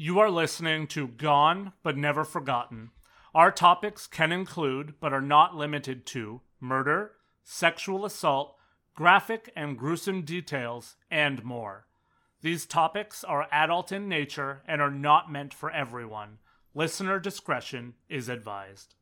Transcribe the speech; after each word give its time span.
You 0.00 0.20
are 0.20 0.30
listening 0.30 0.86
to 0.88 1.08
Gone 1.08 1.72
but 1.82 1.96
Never 1.96 2.22
Forgotten. 2.22 2.90
Our 3.34 3.50
topics 3.50 4.06
can 4.06 4.30
include, 4.30 4.94
but 5.00 5.12
are 5.12 5.20
not 5.20 5.56
limited 5.56 6.06
to, 6.06 6.40
murder, 6.60 7.14
sexual 7.42 8.04
assault, 8.04 8.54
graphic 8.94 9.50
and 9.56 9.76
gruesome 9.76 10.22
details, 10.22 10.94
and 11.10 11.42
more. 11.42 11.88
These 12.42 12.64
topics 12.64 13.24
are 13.24 13.48
adult 13.50 13.90
in 13.90 14.08
nature 14.08 14.62
and 14.68 14.80
are 14.80 14.92
not 14.92 15.32
meant 15.32 15.52
for 15.52 15.68
everyone. 15.68 16.38
Listener 16.76 17.18
discretion 17.18 17.94
is 18.08 18.28
advised. 18.28 18.94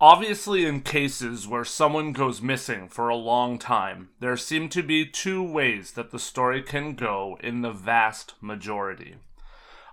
Obviously, 0.00 0.64
in 0.64 0.82
cases 0.82 1.48
where 1.48 1.64
someone 1.64 2.12
goes 2.12 2.40
missing 2.40 2.88
for 2.88 3.08
a 3.08 3.16
long 3.16 3.58
time, 3.58 4.10
there 4.20 4.36
seem 4.36 4.68
to 4.68 4.84
be 4.84 5.04
two 5.04 5.42
ways 5.42 5.92
that 5.92 6.12
the 6.12 6.20
story 6.20 6.62
can 6.62 6.94
go 6.94 7.36
in 7.42 7.62
the 7.62 7.72
vast 7.72 8.34
majority. 8.40 9.16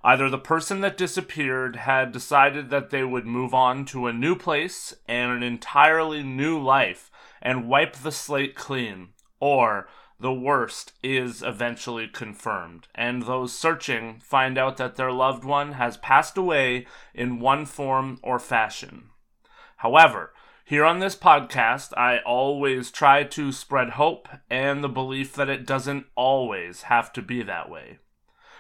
Either 0.04 0.30
the 0.30 0.38
person 0.38 0.80
that 0.80 0.98
disappeared 0.98 1.76
had 1.76 2.12
decided 2.12 2.70
that 2.70 2.90
they 2.90 3.04
would 3.04 3.26
move 3.26 3.54
on 3.54 3.84
to 3.84 4.08
a 4.08 4.14
new 4.14 4.36
place 4.36 4.94
and 5.08 5.32
an 5.32 5.44
entirely 5.44 6.24
new 6.24 6.58
life 6.58 7.12
and 7.42 7.68
wipe 7.68 7.96
the 7.98 8.12
slate 8.12 8.56
clean, 8.56 9.10
or 9.40 9.88
the 10.20 10.34
worst 10.34 10.94
is 11.04 11.42
eventually 11.42 12.08
confirmed, 12.08 12.88
and 12.96 13.24
those 13.24 13.54
searching 13.54 14.20
find 14.24 14.58
out 14.58 14.78
that 14.78 14.96
their 14.96 15.12
loved 15.12 15.44
one 15.44 15.74
has 15.74 15.98
passed 15.98 16.38
away 16.38 16.86
in 17.14 17.40
one 17.40 17.66
form 17.66 18.20
or 18.22 18.40
fashion. 18.40 19.10
However, 19.78 20.34
here 20.66 20.86
on 20.86 21.00
this 21.00 21.16
podcast, 21.16 21.98
I 21.98 22.20
always 22.20 22.92
try 22.92 23.24
to 23.24 23.52
spread 23.52 23.92
hope 23.92 24.28
and 24.50 24.84
the 24.84 24.90
belief 24.90 25.34
that 25.34 25.50
it 25.50 25.66
doesn't 25.66 26.06
always 26.16 26.84
have 26.84 27.12
to 27.14 27.22
be 27.22 27.42
that 27.44 27.70
way. 27.70 28.00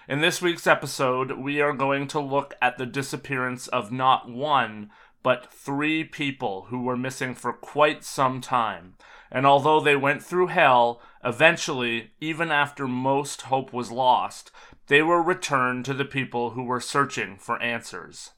In 0.09 0.21
this 0.21 0.41
week's 0.41 0.65
episode, 0.65 1.33
we 1.33 1.61
are 1.61 1.71
going 1.71 2.07
to 2.07 2.19
look 2.19 2.55
at 2.63 2.79
the 2.79 2.87
disappearance 2.87 3.67
of 3.67 3.91
not 3.91 4.27
one, 4.27 4.89
but 5.21 5.53
three 5.53 6.03
people 6.03 6.65
who 6.69 6.81
were 6.81 6.97
missing 6.97 7.35
for 7.35 7.53
quite 7.53 8.03
some 8.03 8.41
time. 8.41 8.95
And 9.29 9.45
although 9.45 9.79
they 9.79 9.95
went 9.95 10.23
through 10.23 10.47
hell, 10.47 10.99
eventually, 11.23 12.09
even 12.19 12.49
after 12.49 12.87
most 12.87 13.43
hope 13.43 13.71
was 13.71 13.91
lost, 13.91 14.49
they 14.87 15.03
were 15.03 15.21
returned 15.21 15.85
to 15.85 15.93
the 15.93 16.05
people 16.05 16.49
who 16.49 16.63
were 16.63 16.81
searching 16.81 17.37
for 17.37 17.61
answers. 17.61 18.31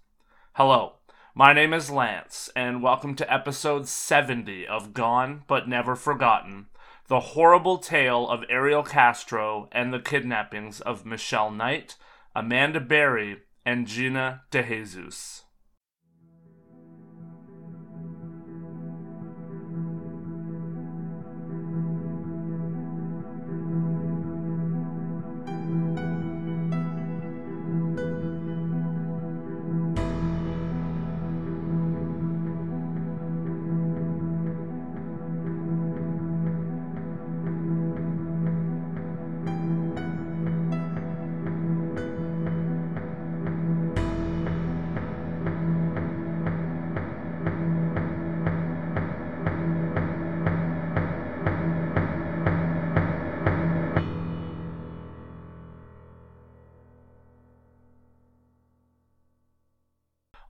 Hello, 0.56 0.96
my 1.34 1.54
name 1.54 1.74
is 1.74 1.90
Lance, 1.90 2.50
and 2.54 2.84
welcome 2.84 3.16
to 3.16 3.34
episode 3.34 3.88
70 3.88 4.68
of 4.68 4.94
Gone 4.94 5.46
But 5.48 5.70
Never 5.70 5.96
Forgotten 5.96 6.66
the 7.12 7.20
horrible 7.20 7.78
tale 7.78 8.26
of 8.30 8.46
Ariel 8.50 8.84
Castro 8.84 9.68
and 9.74 9.94
the 9.94 10.00
kidnappings 10.00 10.80
of 10.80 11.06
Michelle 11.06 11.52
Knight, 11.52 11.98
Amanda 12.34 12.80
Berry, 12.80 13.40
and 13.66 13.86
Gina 13.86 14.44
DeJesus. 14.50 15.42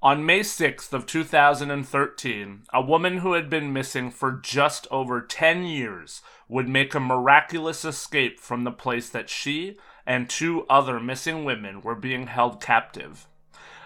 On 0.03 0.25
May 0.25 0.39
6th 0.39 0.93
of 0.93 1.05
2013, 1.05 2.63
a 2.73 2.81
woman 2.81 3.17
who 3.19 3.33
had 3.33 3.51
been 3.51 3.71
missing 3.71 4.09
for 4.09 4.31
just 4.31 4.87
over 4.89 5.21
10 5.21 5.65
years 5.65 6.23
would 6.49 6.67
make 6.67 6.95
a 6.95 6.99
miraculous 6.99 7.85
escape 7.85 8.39
from 8.39 8.63
the 8.63 8.71
place 8.71 9.09
that 9.09 9.29
she 9.29 9.77
and 10.03 10.27
two 10.27 10.65
other 10.67 10.99
missing 10.99 11.45
women 11.45 11.81
were 11.81 11.93
being 11.93 12.25
held 12.25 12.59
captive. 12.59 13.27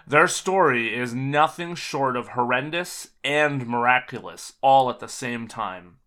Their 0.07 0.29
story 0.29 0.97
is 0.97 1.13
nothing 1.13 1.75
short 1.75 2.15
of 2.15 2.29
horrendous 2.29 3.09
and 3.21 3.67
miraculous 3.67 4.53
all 4.61 4.89
at 4.89 5.01
the 5.01 5.09
same 5.09 5.49
time. 5.49 5.97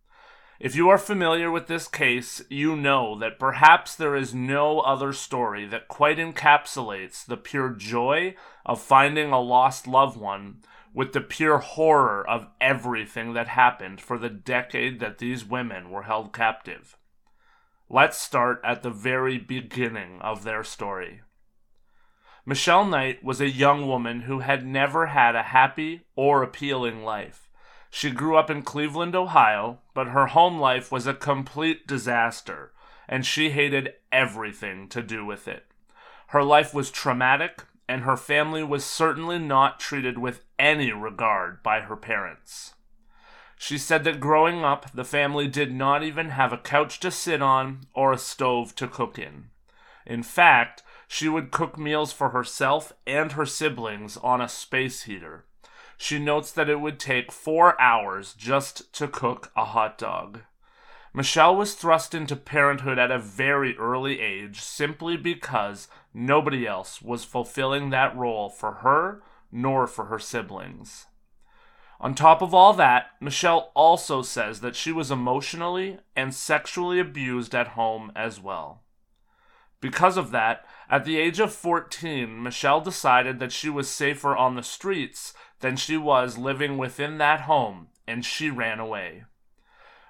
If 0.61 0.75
you 0.75 0.89
are 0.89 0.99
familiar 0.99 1.53
with 1.53 1.69
this 1.69 1.87
case, 1.87 2.43
you 2.51 2.75
know 2.75 3.17
that 3.21 3.39
perhaps 3.39 3.95
there 3.95 4.17
is 4.17 4.35
no 4.35 4.81
other 4.81 5.13
story 5.13 5.65
that 5.67 5.87
quite 5.87 6.19
encapsulates 6.19 7.25
the 7.25 7.37
pure 7.37 7.71
joy 7.71 8.35
of 8.67 8.83
finding 8.83 9.31
a 9.31 9.41
lost 9.41 9.87
loved 9.87 10.17
one 10.17 10.63
with 10.93 11.13
the 11.13 11.21
pure 11.21 11.59
horror 11.59 12.29
of 12.29 12.49
everything 12.61 13.35
that 13.35 13.47
happened 13.47 14.01
for 14.01 14.19
the 14.19 14.29
decade 14.29 14.99
that 14.99 15.19
these 15.19 15.45
women 15.45 15.91
were 15.91 16.03
held 16.03 16.33
captive. 16.33 16.97
Let's 17.89 18.19
start 18.19 18.61
at 18.65 18.83
the 18.83 18.91
very 18.91 19.39
beginning 19.39 20.21
of 20.23 20.43
their 20.43 20.65
story. 20.65 21.21
Michelle 22.45 22.85
Knight 22.85 23.23
was 23.23 23.41
a 23.41 23.49
young 23.49 23.87
woman 23.87 24.23
who 24.23 24.41
had 24.41 24.67
never 24.67 25.07
had 25.07 25.37
a 25.37 25.45
happy 25.45 26.07
or 26.17 26.43
appealing 26.43 27.05
life. 27.05 27.48
She 27.91 28.11
grew 28.11 28.37
up 28.37 28.51
in 28.51 28.63
Cleveland, 28.63 29.17
Ohio, 29.17 29.79
but 29.95 30.09
her 30.09 30.27
home 30.29 30.59
life 30.59 30.93
was 30.93 31.07
a 31.07 31.15
complete 31.15 31.87
disaster, 31.87 32.73
and 33.09 33.25
she 33.25 33.51
hated 33.51 33.95
everything 34.13 34.89
to 34.89 35.03
do 35.03 35.25
with 35.25 35.49
it. 35.49 35.65
Her 36.29 36.43
life 36.43 36.75
was 36.75 36.91
traumatic, 36.91 37.65
and 37.89 38.03
her 38.03 38.17
family 38.17 38.63
was 38.63 38.85
certainly 38.85 39.39
not 39.39 39.81
treated 39.81 40.19
with 40.19 40.45
any 40.59 40.93
regard 40.93 41.63
by 41.63 41.81
her 41.81 41.97
parents. 41.97 42.75
She 43.57 43.79
said 43.79 44.05
that 44.05 44.21
growing 44.21 44.63
up, 44.63 44.93
the 44.93 45.05
family 45.05 45.49
did 45.49 45.75
not 45.75 46.05
even 46.05 46.31
have 46.31 46.53
a 46.53 46.59
couch 46.59 47.01
to 47.01 47.11
sit 47.11 47.43
on 47.43 47.87
or 47.95 48.13
a 48.13 48.19
stove 48.19 48.75
to 48.77 48.87
cook 48.87 49.19
in. 49.19 49.51
In 50.07 50.23
fact, 50.23 50.83
she 51.09 51.29
would 51.29 51.51
cook 51.51 51.79
meals 51.79 52.13
for 52.13 52.31
herself 52.31 52.93
and 53.07 53.33
her 53.33 53.47
siblings 53.47 54.17
on 54.19 54.41
a 54.41 54.49
space 54.49 55.03
heater. 55.03 55.47
She 56.01 56.21
notes 56.21 56.53
that 56.53 56.71
it 56.71 56.81
would 56.81 57.01
take 57.01 57.33
four 57.33 57.79
hours 57.81 58.33
just 58.33 58.93
to 58.95 59.09
cook 59.09 59.51
a 59.57 59.65
hot 59.65 59.99
dog. 59.99 60.41
Michelle 61.13 61.57
was 61.57 61.75
thrust 61.75 62.15
into 62.15 62.37
parenthood 62.37 62.99
at 62.99 63.11
a 63.11 63.19
very 63.19 63.77
early 63.77 64.21
age 64.21 64.61
simply 64.61 65.17
because 65.17 65.89
nobody 66.15 66.67
else 66.67 67.03
was 67.03 67.25
fulfilling 67.25 67.91
that 67.91 68.17
role 68.17 68.49
for 68.49 68.75
her 68.75 69.23
nor 69.51 69.89
for 69.89 70.05
her 70.05 70.21
siblings. 70.21 71.07
On 72.01 72.15
top 72.15 72.43
of 72.43 72.55
all 72.55 72.73
that, 72.75 73.11
Michelle 73.21 73.73
also 73.75 74.23
says 74.23 74.61
that 74.61 74.77
she 74.77 74.93
was 74.93 75.11
emotionally 75.11 75.99
and 76.15 76.33
sexually 76.33 77.01
abused 77.01 77.57
at 77.57 77.69
home 77.69 78.13
as 78.15 78.41
well. 78.41 78.85
Because 79.81 80.17
of 80.17 80.31
that, 80.31 80.65
at 80.91 81.05
the 81.05 81.19
age 81.19 81.39
of 81.41 81.53
14, 81.53 82.43
Michelle 82.43 82.81
decided 82.81 83.39
that 83.39 83.53
she 83.53 83.69
was 83.69 83.89
safer 83.89 84.37
on 84.37 84.55
the 84.55 84.63
streets 84.63 85.35
than 85.61 85.77
she 85.77 85.97
was 85.97 86.39
living 86.39 86.79
within 86.79 87.19
that 87.19 87.43
home, 87.43 87.89
and 88.07 88.25
she 88.25 88.51
ran 88.51 88.79
away. 88.81 89.25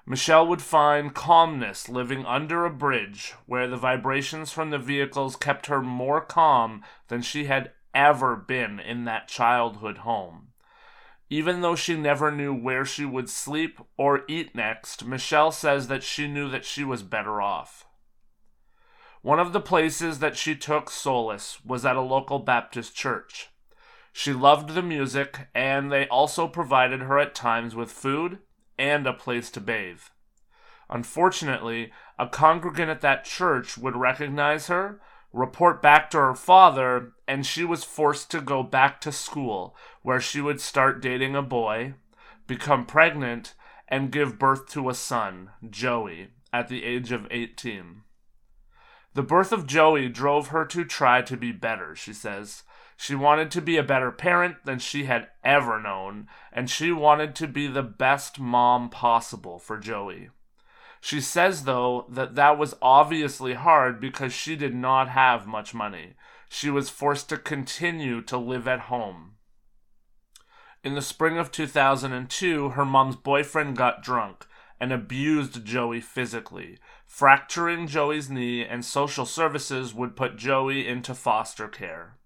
Michelle 0.07 0.47
would 0.47 0.63
find 0.63 1.15
calmness 1.15 1.89
living 1.89 2.25
under 2.25 2.65
a 2.65 2.71
bridge 2.71 3.35
where 3.45 3.69
the 3.69 3.77
vibrations 3.77 4.51
from 4.51 4.71
the 4.71 4.79
vehicles 4.79 5.37
kept 5.37 5.67
her 5.67 5.83
more 5.83 6.21
calm 6.23 6.83
than 7.09 7.21
she 7.21 7.45
had 7.45 7.73
ever 7.95 8.35
been 8.35 8.81
in 8.81 9.05
that 9.05 9.29
childhood 9.29 9.99
home. 9.99 10.49
Even 11.29 11.61
though 11.61 11.77
she 11.77 11.95
never 11.95 12.31
knew 12.31 12.55
where 12.55 12.87
she 12.87 13.05
would 13.05 13.29
sleep 13.29 13.81
or 13.99 14.23
eat 14.29 14.55
next, 14.55 15.05
Michelle 15.05 15.53
says 15.53 15.89
that 15.89 16.03
she 16.03 16.27
knew 16.27 16.49
that 16.49 16.65
she 16.65 16.85
was 16.85 17.03
better 17.03 17.43
off. 17.43 17.87
One 19.21 19.39
of 19.39 19.53
the 19.53 19.61
places 19.61 20.21
that 20.21 20.39
she 20.39 20.55
took 20.55 20.89
solace 20.89 21.59
was 21.65 21.85
at 21.85 21.97
a 21.97 22.01
local 22.01 22.39
Baptist 22.39 22.95
church. 22.95 23.51
She 24.19 24.33
loved 24.33 24.71
the 24.71 24.83
music, 24.83 25.47
and 25.55 25.93
they 25.93 26.09
also 26.09 26.49
provided 26.49 27.03
her 27.03 27.21
at 27.21 27.37
times 27.37 27.77
with 27.77 27.93
food 27.93 28.41
and 28.77 29.07
a 29.07 29.13
place 29.13 29.49
to 29.53 29.61
bathe. 29.61 30.01
Unfortunately, 30.91 31.93
a 32.19 32.27
congregant 32.27 32.91
at 32.91 33.01
that 33.03 33.25
church 33.25 33.79
would 33.79 33.95
recognize 33.95 34.67
her, 34.67 35.01
report 35.33 35.81
back 35.81 36.11
to 36.11 36.19
her 36.19 36.35
father, 36.35 37.13
and 37.29 37.47
she 37.47 37.65
was 37.65 37.85
forced 37.85 38.29
to 38.33 38.41
go 38.41 38.65
back 38.65 39.01
to 39.03 39.13
school, 39.13 39.77
where 40.03 40.21
she 40.21 40.41
would 40.41 40.61
start 40.61 41.01
dating 41.01 41.37
a 41.37 41.41
boy, 41.41 41.95
become 42.49 42.87
pregnant, 42.87 43.55
and 43.87 44.11
give 44.11 44.37
birth 44.37 44.67
to 44.71 44.89
a 44.89 44.95
son, 44.95 45.51
Joey, 45.71 46.31
at 46.53 46.67
the 46.67 46.83
age 46.83 47.13
of 47.13 47.29
18. 47.31 48.03
The 49.15 49.23
birth 49.23 49.53
of 49.53 49.69
Joey 49.69 50.09
drove 50.09 50.49
her 50.49 50.65
to 50.65 50.85
try 50.85 51.23
to 51.23 51.37
be 51.37 51.53
better, 51.53 51.95
she 51.95 52.13
says. 52.13 52.65
She 53.01 53.15
wanted 53.15 53.53
to 53.53 53.63
be 53.63 53.77
a 53.77 53.85
better 53.85 54.11
parent 54.11 54.65
than 54.65 54.81
she 54.81 55.05
had 55.05 55.29
ever 55.45 55.81
known, 55.81 56.27
and 56.53 56.69
she 56.69 56.91
wanted 56.91 57.37
to 57.37 57.47
be 57.47 57.69
the 57.69 57.85
best 57.85 58.41
mom 58.41 58.91
possible 58.91 59.61
for 59.61 59.79
Joey. 59.79 60.31
She 61.01 61.21
says, 61.21 61.63
though, 61.63 62.07
that 62.09 62.35
that 62.35 62.59
was 62.59 62.75
obviously 62.83 63.55
hard 63.55 64.01
because 64.01 64.33
she 64.33 64.57
did 64.57 64.75
not 64.75 65.11
have 65.11 65.47
much 65.47 65.73
money. 65.73 66.15
She 66.49 66.71
was 66.71 66.91
forced 66.91 67.29
to 67.29 67.39
continue 67.39 68.21
to 68.23 68.37
live 68.37 68.67
at 68.67 68.81
home. 68.81 69.37
In 70.83 70.97
the 70.97 71.01
spring 71.01 71.39
of 71.39 71.53
2002, 71.53 72.71
her 72.71 72.85
mom's 72.85 73.15
boyfriend 73.15 73.77
got 73.77 74.03
drunk 74.03 74.45
and 74.81 74.93
abused 74.93 75.65
Joey 75.65 76.01
physically, 76.01 76.79
fracturing 77.07 77.87
Joey's 77.87 78.29
knee, 78.29 78.65
and 78.65 78.85
social 78.85 79.25
services 79.25 79.95
would 79.95 80.17
put 80.17 80.37
Joey 80.37 80.89
into 80.89 81.15
foster 81.15 81.69
care. 81.69 82.18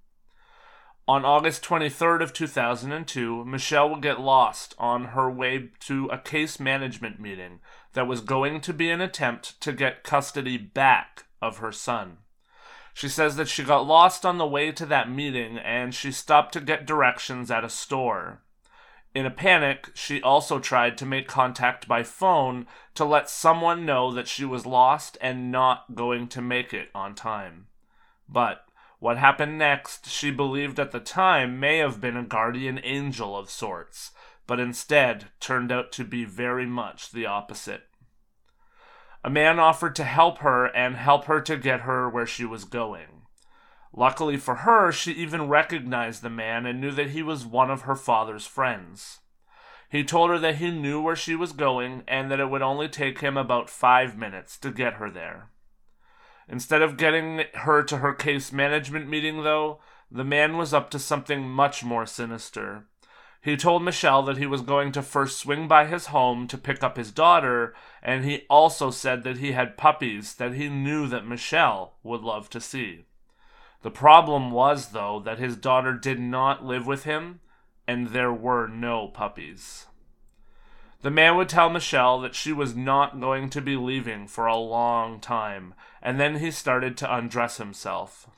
On 1.12 1.26
August 1.26 1.62
23rd 1.64 2.22
of 2.22 2.32
2002, 2.32 3.44
Michelle 3.44 3.90
would 3.90 4.00
get 4.00 4.18
lost 4.18 4.74
on 4.78 5.08
her 5.08 5.30
way 5.30 5.68
to 5.80 6.06
a 6.06 6.16
case 6.16 6.58
management 6.58 7.20
meeting 7.20 7.60
that 7.92 8.06
was 8.06 8.22
going 8.22 8.62
to 8.62 8.72
be 8.72 8.88
an 8.88 9.02
attempt 9.02 9.60
to 9.60 9.74
get 9.74 10.04
custody 10.04 10.56
back 10.56 11.26
of 11.42 11.58
her 11.58 11.70
son. 11.70 12.16
She 12.94 13.10
says 13.10 13.36
that 13.36 13.48
she 13.48 13.62
got 13.62 13.86
lost 13.86 14.24
on 14.24 14.38
the 14.38 14.46
way 14.46 14.72
to 14.72 14.86
that 14.86 15.10
meeting 15.10 15.58
and 15.58 15.94
she 15.94 16.12
stopped 16.12 16.54
to 16.54 16.62
get 16.62 16.86
directions 16.86 17.50
at 17.50 17.62
a 17.62 17.68
store. 17.68 18.40
In 19.14 19.26
a 19.26 19.30
panic, 19.30 19.90
she 19.92 20.22
also 20.22 20.58
tried 20.58 20.96
to 20.96 21.04
make 21.04 21.28
contact 21.28 21.86
by 21.86 22.04
phone 22.04 22.66
to 22.94 23.04
let 23.04 23.28
someone 23.28 23.84
know 23.84 24.14
that 24.14 24.28
she 24.28 24.46
was 24.46 24.64
lost 24.64 25.18
and 25.20 25.52
not 25.52 25.94
going 25.94 26.28
to 26.28 26.40
make 26.40 26.72
it 26.72 26.88
on 26.94 27.14
time. 27.14 27.66
But 28.30 28.64
what 29.02 29.18
happened 29.18 29.58
next, 29.58 30.08
she 30.08 30.30
believed 30.30 30.78
at 30.78 30.92
the 30.92 31.00
time, 31.00 31.58
may 31.58 31.78
have 31.78 32.00
been 32.00 32.16
a 32.16 32.22
guardian 32.22 32.78
angel 32.84 33.36
of 33.36 33.50
sorts, 33.50 34.12
but 34.46 34.60
instead 34.60 35.24
turned 35.40 35.72
out 35.72 35.90
to 35.90 36.04
be 36.04 36.24
very 36.24 36.66
much 36.66 37.10
the 37.10 37.26
opposite. 37.26 37.88
A 39.24 39.28
man 39.28 39.58
offered 39.58 39.96
to 39.96 40.04
help 40.04 40.38
her 40.38 40.66
and 40.66 40.94
help 40.94 41.24
her 41.24 41.40
to 41.40 41.56
get 41.56 41.80
her 41.80 42.08
where 42.08 42.28
she 42.28 42.44
was 42.44 42.64
going. 42.64 43.22
Luckily 43.92 44.36
for 44.36 44.54
her, 44.54 44.92
she 44.92 45.10
even 45.14 45.48
recognized 45.48 46.22
the 46.22 46.30
man 46.30 46.64
and 46.64 46.80
knew 46.80 46.92
that 46.92 47.10
he 47.10 47.24
was 47.24 47.44
one 47.44 47.72
of 47.72 47.82
her 47.82 47.96
father's 47.96 48.46
friends. 48.46 49.18
He 49.90 50.04
told 50.04 50.30
her 50.30 50.38
that 50.38 50.56
he 50.56 50.70
knew 50.70 51.02
where 51.02 51.16
she 51.16 51.34
was 51.34 51.50
going 51.50 52.04
and 52.06 52.30
that 52.30 52.38
it 52.38 52.50
would 52.50 52.62
only 52.62 52.86
take 52.86 53.18
him 53.18 53.36
about 53.36 53.68
five 53.68 54.16
minutes 54.16 54.56
to 54.58 54.70
get 54.70 54.94
her 54.94 55.10
there. 55.10 55.48
Instead 56.48 56.82
of 56.82 56.96
getting 56.96 57.44
her 57.54 57.82
to 57.82 57.98
her 57.98 58.12
case 58.12 58.52
management 58.52 59.08
meeting, 59.08 59.42
though, 59.42 59.78
the 60.10 60.24
man 60.24 60.56
was 60.56 60.74
up 60.74 60.90
to 60.90 60.98
something 60.98 61.48
much 61.48 61.84
more 61.84 62.04
sinister. 62.06 62.84
He 63.40 63.56
told 63.56 63.82
Michelle 63.82 64.22
that 64.24 64.36
he 64.36 64.46
was 64.46 64.60
going 64.60 64.92
to 64.92 65.02
first 65.02 65.38
swing 65.38 65.66
by 65.66 65.86
his 65.86 66.06
home 66.06 66.46
to 66.46 66.56
pick 66.58 66.82
up 66.82 66.96
his 66.96 67.10
daughter, 67.10 67.74
and 68.00 68.24
he 68.24 68.46
also 68.48 68.90
said 68.90 69.24
that 69.24 69.38
he 69.38 69.52
had 69.52 69.76
puppies 69.76 70.34
that 70.34 70.54
he 70.54 70.68
knew 70.68 71.08
that 71.08 71.26
Michelle 71.26 71.94
would 72.04 72.20
love 72.20 72.48
to 72.50 72.60
see. 72.60 73.06
The 73.82 73.90
problem 73.90 74.52
was, 74.52 74.88
though, 74.88 75.20
that 75.24 75.40
his 75.40 75.56
daughter 75.56 75.92
did 75.94 76.20
not 76.20 76.64
live 76.64 76.86
with 76.86 77.02
him, 77.02 77.40
and 77.86 78.08
there 78.08 78.32
were 78.32 78.68
no 78.68 79.08
puppies. 79.08 79.86
The 81.02 81.10
man 81.10 81.36
would 81.36 81.48
tell 81.48 81.68
Michelle 81.68 82.20
that 82.20 82.36
she 82.36 82.52
was 82.52 82.76
not 82.76 83.20
going 83.20 83.50
to 83.50 83.60
be 83.60 83.76
leaving 83.76 84.28
for 84.28 84.46
a 84.46 84.56
long 84.56 85.18
time, 85.18 85.74
and 86.00 86.18
then 86.18 86.36
he 86.36 86.52
started 86.52 86.96
to 86.98 87.12
undress 87.14 87.56
himself. 87.56 88.28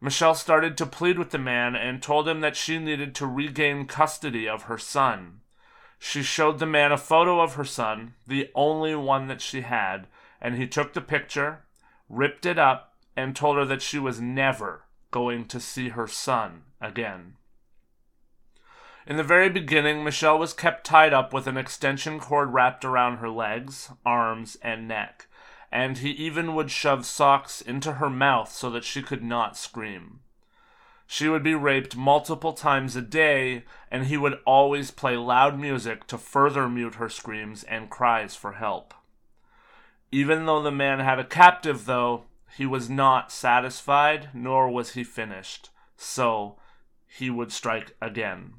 Michelle 0.00 0.34
started 0.34 0.76
to 0.76 0.86
plead 0.86 1.16
with 1.16 1.30
the 1.30 1.38
man 1.38 1.76
and 1.76 2.02
told 2.02 2.28
him 2.28 2.40
that 2.40 2.56
she 2.56 2.78
needed 2.78 3.14
to 3.14 3.26
regain 3.26 3.86
custody 3.86 4.48
of 4.48 4.64
her 4.64 4.78
son. 4.78 5.40
She 5.98 6.24
showed 6.24 6.58
the 6.58 6.66
man 6.66 6.90
a 6.90 6.98
photo 6.98 7.40
of 7.40 7.54
her 7.54 7.64
son, 7.64 8.14
the 8.26 8.50
only 8.54 8.96
one 8.96 9.28
that 9.28 9.40
she 9.40 9.60
had, 9.60 10.08
and 10.40 10.56
he 10.56 10.66
took 10.66 10.92
the 10.92 11.00
picture, 11.00 11.64
ripped 12.08 12.44
it 12.44 12.58
up, 12.58 12.94
and 13.16 13.34
told 13.34 13.56
her 13.56 13.64
that 13.64 13.80
she 13.80 13.98
was 13.98 14.20
never 14.20 14.82
going 15.12 15.46
to 15.46 15.60
see 15.60 15.90
her 15.90 16.08
son 16.08 16.64
again. 16.80 17.36
In 19.06 19.16
the 19.16 19.22
very 19.22 19.48
beginning, 19.48 20.02
Michelle 20.02 20.36
was 20.36 20.52
kept 20.52 20.84
tied 20.84 21.12
up 21.12 21.32
with 21.32 21.46
an 21.46 21.56
extension 21.56 22.18
cord 22.18 22.52
wrapped 22.52 22.84
around 22.84 23.18
her 23.18 23.30
legs, 23.30 23.90
arms, 24.04 24.56
and 24.62 24.88
neck, 24.88 25.28
and 25.70 25.98
he 25.98 26.10
even 26.10 26.56
would 26.56 26.72
shove 26.72 27.06
socks 27.06 27.60
into 27.60 27.94
her 27.94 28.10
mouth 28.10 28.50
so 28.50 28.68
that 28.70 28.82
she 28.82 29.02
could 29.02 29.22
not 29.22 29.56
scream. 29.56 30.20
She 31.06 31.28
would 31.28 31.44
be 31.44 31.54
raped 31.54 31.94
multiple 31.96 32.52
times 32.52 32.96
a 32.96 33.00
day, 33.00 33.64
and 33.92 34.06
he 34.06 34.16
would 34.16 34.40
always 34.44 34.90
play 34.90 35.16
loud 35.16 35.56
music 35.56 36.08
to 36.08 36.18
further 36.18 36.68
mute 36.68 36.96
her 36.96 37.08
screams 37.08 37.62
and 37.62 37.88
cries 37.88 38.34
for 38.34 38.54
help. 38.54 38.92
Even 40.10 40.46
though 40.46 40.62
the 40.62 40.72
man 40.72 40.98
had 40.98 41.20
a 41.20 41.24
captive, 41.24 41.84
though, 41.84 42.24
he 42.56 42.66
was 42.66 42.90
not 42.90 43.30
satisfied, 43.30 44.30
nor 44.34 44.68
was 44.68 44.94
he 44.94 45.04
finished, 45.04 45.70
so 45.96 46.56
he 47.06 47.30
would 47.30 47.52
strike 47.52 47.94
again. 48.02 48.54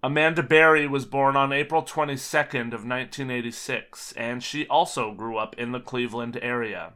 Amanda 0.00 0.44
Berry 0.44 0.86
was 0.86 1.04
born 1.04 1.36
on 1.36 1.52
April 1.52 1.82
22nd 1.82 2.72
of 2.72 2.86
1986, 2.86 4.12
and 4.12 4.44
she 4.44 4.64
also 4.68 5.12
grew 5.12 5.36
up 5.36 5.58
in 5.58 5.72
the 5.72 5.80
Cleveland 5.80 6.38
area. 6.40 6.92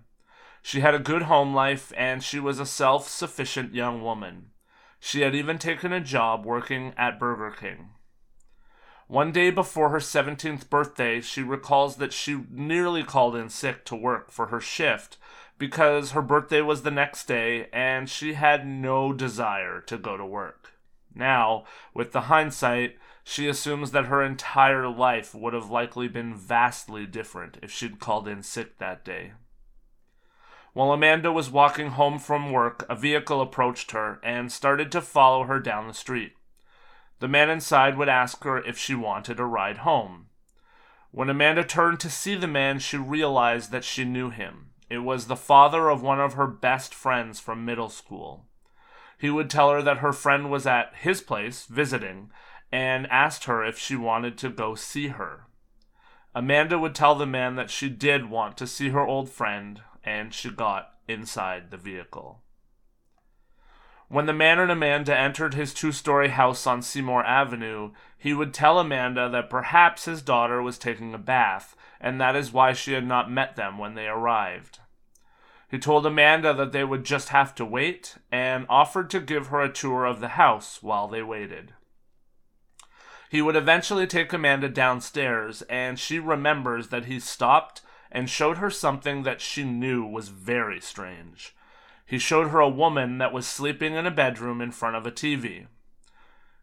She 0.63 0.83
had 0.83 0.95
a 0.95 1.01
good 1.01 1.23
home 1.23 1.53
life, 1.53 1.93
and 1.97 2.23
she 2.23 2.39
was 2.39 2.61
a 2.61 2.67
self-sufficient 2.67 3.75
young 3.75 4.03
woman. 4.03 4.51
She 5.01 5.23
had 5.23 5.35
even 5.35 5.59
taken 5.59 5.93
a 5.93 6.01
job 6.01 6.47
working 6.47 6.95
at 6.97 7.19
Burger 7.19 7.51
King. 7.51 7.89
One 9.09 9.33
day 9.33 9.51
before 9.51 9.89
her 9.89 9.99
17th 9.99 10.71
birthday, 10.71 11.21
she 11.21 11.43
recalls 11.43 11.97
that 11.97 12.13
she 12.13 12.45
nearly 12.53 13.03
called 13.03 13.35
in 13.35 13.49
sick 13.49 13.85
to 13.87 13.97
work 13.97 14.31
for 14.31 14.47
her 14.47 14.61
shift 14.61 15.19
because 15.59 16.13
her 16.13 16.23
birthday 16.23 16.61
was 16.61 16.83
the 16.83 16.93
next 16.93 17.27
day 17.27 17.69
and 17.73 18.09
she 18.09 18.35
had 18.35 18.65
no 18.65 19.13
desire 19.13 19.81
to 19.83 19.99
go 19.99 20.17
to 20.17 20.25
work. 20.25 20.72
Now, 21.15 21.65
with 21.95 22.13
the 22.13 22.23
hindsight, 22.23 22.97
she 23.25 23.49
assumes 23.49 23.91
that 23.93 24.07
her 24.07 24.23
entire 24.23 24.89
life 24.89 25.35
would 25.35 25.53
have 25.53 25.71
likely 25.71 26.09
been 26.09 26.35
vastly 26.35 27.07
different 27.07 27.59
if 27.63 27.71
she'd 27.71 28.01
called 28.01 28.27
in 28.27 28.43
sick 28.43 28.79
that 28.79 29.05
day. 29.05 29.33
While 30.73 30.93
Amanda 30.93 31.31
was 31.31 31.51
walking 31.51 31.91
home 31.91 32.19
from 32.19 32.51
work, 32.51 32.87
a 32.89 32.97
vehicle 32.97 33.43
approached 33.43 33.91
her 33.91 34.21
and 34.23 34.51
started 34.51 34.91
to 34.93 35.03
follow 35.03 35.45
her 35.45 35.61
down 35.61 35.87
the 35.87 35.95
street. 35.95 36.33
The 37.21 37.29
man 37.29 37.51
inside 37.51 37.97
would 37.99 38.09
ask 38.09 38.43
her 38.45 38.59
if 38.59 38.79
she 38.79 38.95
wanted 38.95 39.39
a 39.39 39.45
ride 39.45 39.79
home. 39.79 40.29
When 41.11 41.29
Amanda 41.29 41.63
turned 41.63 42.01
to 42.01 42.11
see 42.11 42.35
the 42.35 42.49
man, 42.49 42.79
she 42.79 42.97
realized 42.97 43.71
that 43.71 43.85
she 43.85 44.05
knew 44.05 44.31
him. 44.31 44.71
It 44.89 44.99
was 44.99 45.27
the 45.27 45.37
father 45.37 45.91
of 45.91 46.03
one 46.03 46.21
of 46.21 46.35
her 46.35 46.47
best 46.47 46.95
friends 46.95 47.39
from 47.39 47.67
middle 47.67 47.91
school 47.91 48.47
he 49.23 49.31
would 49.31 49.49
tell 49.49 49.71
her 49.71 49.81
that 49.81 49.99
her 49.99 50.13
friend 50.13 50.51
was 50.51 50.67
at 50.67 50.93
his 50.97 51.21
place 51.21 51.67
visiting 51.67 52.29
and 52.73 53.07
asked 53.07 53.45
her 53.45 53.65
if 53.65 53.79
she 53.79 53.95
wanted 53.95 54.37
to 54.37 54.51
go 54.51 54.75
see 54.75 55.09
her. 55.09 55.47
Amanda 56.35 56.77
would 56.77 56.93
tell 56.93 57.15
the 57.15 57.25
man 57.25 57.55
that 57.55 57.71
she 57.71 57.89
did 57.89 58.29
want 58.29 58.57
to 58.57 58.67
see 58.67 58.89
her 58.89 59.07
old 59.07 59.31
friend, 59.31 59.81
and 60.03 60.35
she 60.35 60.51
got 60.51 60.95
inside 61.07 61.71
the 61.71 61.77
vehicle. 61.77 62.43
When 64.09 64.27
the 64.27 64.33
man 64.33 64.59
and 64.59 64.73
Amanda 64.73 65.17
entered 65.17 65.55
his 65.55 65.73
two 65.73 65.93
story 65.93 66.31
house 66.31 66.67
on 66.67 66.83
Seymour 66.83 67.25
Avenue, 67.25 67.93
he 68.19 68.35
would 68.35 68.53
tell 68.53 68.81
Amanda 68.81 69.29
that 69.29 69.49
perhaps 69.49 70.07
his 70.07 70.21
daughter 70.21 70.61
was 70.61 70.79
taking 70.79 71.15
a 71.15 71.19
bath, 71.19 71.77
and 72.01 72.21
that 72.21 72.35
is 72.35 72.53
why 72.53 72.73
she 72.73 72.95
had 72.95 73.07
not 73.07 73.31
met 73.31 73.55
them 73.55 73.79
when 73.79 73.95
they 73.95 74.09
arrived. 74.09 74.81
He 75.73 75.79
told 75.79 76.05
Amanda 76.05 76.53
that 76.53 76.73
they 76.73 76.85
would 76.85 77.03
just 77.03 77.31
have 77.31 77.55
to 77.55 77.65
wait 77.65 78.19
and 78.31 78.67
offered 78.69 79.09
to 79.09 79.21
give 79.21 79.47
her 79.47 79.63
a 79.63 79.73
tour 79.73 80.05
of 80.05 80.21
the 80.21 80.37
house 80.37 80.83
while 80.83 81.09
they 81.09 81.23
waited. 81.23 81.73
He 83.31 83.41
would 83.41 83.57
eventually 83.57 84.07
take 84.07 84.35
Amanda 84.35 84.69
downstairs, 84.69 85.63
and 85.71 85.99
she 85.99 86.19
remembers 86.19 86.89
that 86.89 87.07
he 87.07 87.19
stopped 87.19 87.81
and 88.11 88.29
showed 88.29 88.59
her 88.59 88.69
something 88.69 89.23
that 89.23 89.41
she 89.41 89.65
knew 89.65 90.05
was 90.05 90.29
very 90.29 90.79
strange. 90.79 91.57
He 92.05 92.19
showed 92.19 92.49
her 92.49 92.61
a 92.61 92.69
woman 92.69 93.17
that 93.17 93.33
was 93.33 93.47
sleeping 93.47 93.95
in 93.95 94.05
a 94.05 94.11
bedroom 94.11 94.61
in 94.61 94.73
front 94.73 94.97
of 94.97 95.07
a 95.07 95.11
TV. 95.11 95.69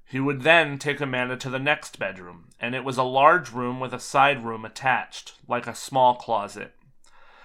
He 0.06 0.20
would 0.20 0.44
then 0.44 0.78
take 0.78 1.02
Amanda 1.02 1.36
to 1.38 1.50
the 1.50 1.58
next 1.58 1.98
bedroom, 1.98 2.50
and 2.60 2.76
it 2.76 2.84
was 2.84 2.98
a 2.98 3.04
large 3.04 3.52
room 3.52 3.80
with 3.80 3.92
a 3.92 4.00
side 4.00 4.46
room 4.46 4.66
attached, 4.66 5.34
like 5.48 5.66
a 5.66 5.74
small 5.74 6.14
closet. 6.14 6.76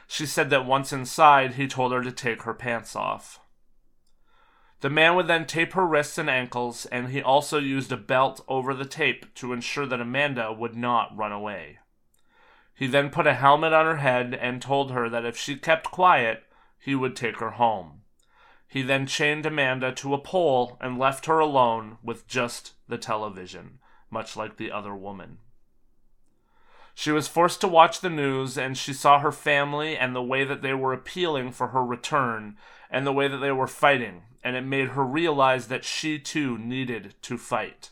She 0.07 0.27
said 0.27 0.51
that 0.51 0.67
once 0.67 0.93
inside, 0.93 1.55
he 1.55 1.67
told 1.67 1.93
her 1.93 2.03
to 2.03 2.13
take 2.13 2.43
her 2.43 2.55
pants 2.55 2.95
off. 2.95 3.41
The 4.81 4.91
man 4.91 5.17
would 5.17 5.29
then 5.29 5.47
tape 5.47 5.73
her 5.73 5.87
wrists 5.87 6.19
and 6.19 6.29
ankles, 6.29 6.85
and 6.87 7.09
he 7.09 7.23
also 7.23 7.59
used 7.59 7.91
a 7.91 7.97
belt 7.97 8.45
over 8.49 8.75
the 8.75 8.85
tape 8.85 9.35
to 9.37 9.53
ensure 9.53 9.87
that 9.87 10.01
Amanda 10.01 10.53
would 10.53 10.77
not 10.77 11.17
run 11.17 11.33
away. 11.33 11.79
He 12.75 12.87
then 12.87 13.09
put 13.09 13.27
a 13.27 13.35
helmet 13.35 13.73
on 13.73 13.87
her 13.87 13.97
head 13.97 14.35
and 14.35 14.61
told 14.61 14.91
her 14.91 15.09
that 15.09 15.25
if 15.25 15.37
she 15.37 15.57
kept 15.57 15.91
quiet, 15.91 16.45
he 16.79 16.95
would 16.95 17.17
take 17.17 17.39
her 17.39 17.53
home. 17.53 18.03
He 18.67 18.83
then 18.83 19.07
chained 19.07 19.47
Amanda 19.47 19.93
to 19.93 20.13
a 20.13 20.19
pole 20.19 20.77
and 20.81 20.99
left 20.99 21.27
her 21.27 21.39
alone 21.39 21.99
with 22.03 22.27
just 22.27 22.73
the 22.89 22.99
television, 22.99 23.79
much 24.11 24.37
like 24.37 24.57
the 24.57 24.73
other 24.73 24.95
woman. 24.95 25.39
She 26.95 27.11
was 27.11 27.29
forced 27.29 27.61
to 27.61 27.69
watch 27.69 28.01
the 28.01 28.11
news, 28.11 28.57
and 28.57 28.79
she 28.79 28.93
saw 28.93 29.19
her 29.19 29.33
family 29.33 29.97
and 29.97 30.15
the 30.15 30.23
way 30.23 30.45
that 30.45 30.63
they 30.63 30.75
were 30.75 30.93
appealing 30.93 31.51
for 31.51 31.69
her 31.69 31.85
return 31.85 32.57
and 32.89 33.07
the 33.07 33.13
way 33.13 33.27
that 33.27 33.39
they 33.39 33.51
were 33.51 33.67
fighting, 33.67 34.23
and 34.45 34.55
it 34.55 34.65
made 34.65 34.91
her 34.91 35.05
realize 35.05 35.67
that 35.67 35.85
she 35.85 36.19
too 36.19 36.57
needed 36.57 37.15
to 37.23 37.37
fight. 37.37 37.91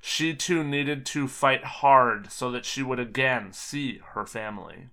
She 0.00 0.34
too 0.34 0.64
needed 0.64 1.06
to 1.06 1.28
fight 1.28 1.62
hard 1.62 2.32
so 2.32 2.50
that 2.50 2.64
she 2.64 2.82
would 2.82 2.98
again 2.98 3.52
see 3.52 4.00
her 4.14 4.26
family. 4.26 4.88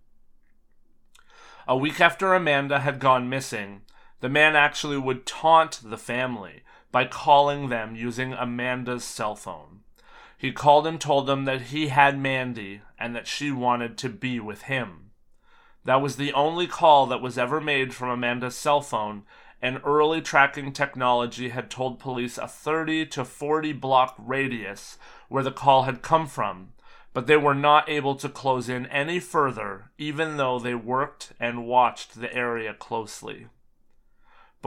A 1.68 1.76
week 1.76 2.00
after 2.00 2.34
Amanda 2.34 2.80
had 2.82 3.00
gone 3.00 3.28
missing, 3.28 3.82
the 4.20 4.30
man 4.30 4.56
actually 4.56 4.98
would 4.98 5.26
taunt 5.26 5.82
the 5.84 5.98
family 5.98 6.62
by 6.92 7.06
calling 7.06 7.70
them 7.70 7.96
using 7.96 8.34
Amanda's 8.34 9.04
cell 9.04 9.36
phone. 9.36 9.82
He 10.38 10.52
called 10.52 10.86
and 10.86 11.02
told 11.02 11.26
them 11.26 11.46
that 11.46 11.64
he 11.64 11.88
had 11.88 12.20
Mandy 12.20 12.82
and 13.00 13.16
that 13.16 13.28
she 13.28 13.52
wanted 13.52 13.98
to 13.98 14.10
be 14.10 14.40
with 14.40 14.64
him. 14.64 15.12
That 15.84 16.02
was 16.02 16.18
the 16.18 16.32
only 16.34 16.68
call 16.68 17.08
that 17.08 17.22
was 17.22 17.38
ever 17.38 17.60
made 17.60 17.94
from 17.94 18.10
Amanda's 18.10 18.56
cell 18.56 18.82
phone, 18.82 19.24
and 19.62 19.82
early 19.84 20.22
tracking 20.22 20.72
technology 20.72 21.50
had 21.50 21.72
told 21.72 22.00
police 22.00 22.38
a 22.38 22.48
30 22.48 23.08
to 23.08 23.26
40 23.26 23.74
block 23.74 24.16
radius 24.20 25.00
where 25.28 25.44
the 25.44 25.52
call 25.52 25.84
had 25.84 26.04
come 26.04 26.28
from, 26.28 26.74
but 27.14 27.26
they 27.26 27.38
were 27.38 27.56
not 27.56 27.90
able 27.90 28.16
to 28.16 28.30
close 28.30 28.70
in 28.70 28.86
any 28.88 29.20
further, 29.20 29.92
even 29.98 30.38
though 30.38 30.60
they 30.60 30.76
worked 30.76 31.34
and 31.40 31.66
watched 31.66 32.20
the 32.20 32.32
area 32.32 32.76
closely. 32.76 33.48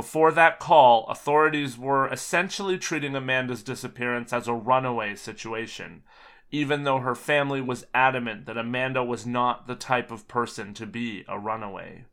Before 0.00 0.32
that 0.32 0.58
call, 0.58 1.06
authorities 1.08 1.76
were 1.76 2.08
essentially 2.08 2.78
treating 2.78 3.14
Amanda's 3.14 3.62
disappearance 3.62 4.32
as 4.32 4.48
a 4.48 4.54
runaway 4.54 5.14
situation, 5.14 6.04
even 6.50 6.84
though 6.84 7.00
her 7.00 7.14
family 7.14 7.60
was 7.60 7.84
adamant 7.92 8.46
that 8.46 8.56
Amanda 8.56 9.04
was 9.04 9.26
not 9.26 9.66
the 9.66 9.74
type 9.74 10.10
of 10.10 10.26
person 10.26 10.72
to 10.72 10.86
be 10.86 11.26
a 11.28 11.38
runaway. 11.38 12.06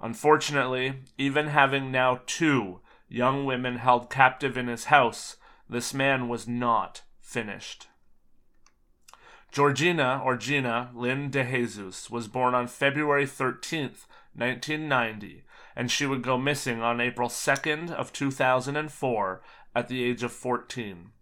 Unfortunately, 0.00 1.00
even 1.18 1.48
having 1.48 1.92
now 1.92 2.22
two 2.24 2.80
young 3.06 3.44
women 3.44 3.76
held 3.76 4.08
captive 4.08 4.56
in 4.56 4.66
his 4.66 4.84
house, 4.84 5.36
this 5.68 5.92
man 5.92 6.26
was 6.26 6.48
not 6.48 7.02
finished. 7.20 7.88
Georgina, 9.52 10.22
or 10.24 10.38
Gina, 10.38 10.90
Lynn 10.94 11.28
de 11.28 11.44
Jesus, 11.44 12.08
was 12.08 12.28
born 12.28 12.54
on 12.54 12.66
February 12.66 13.26
13th, 13.26 14.06
1990, 14.34 15.44
and 15.78 15.92
she 15.92 16.04
would 16.04 16.22
go 16.22 16.36
missing 16.36 16.82
on 16.82 17.00
April 17.00 17.28
2nd 17.28 17.92
of 17.92 18.12
2004 18.12 19.40
at 19.76 19.86
the 19.86 20.02
age 20.02 20.24
of 20.24 20.32
14. 20.32 21.12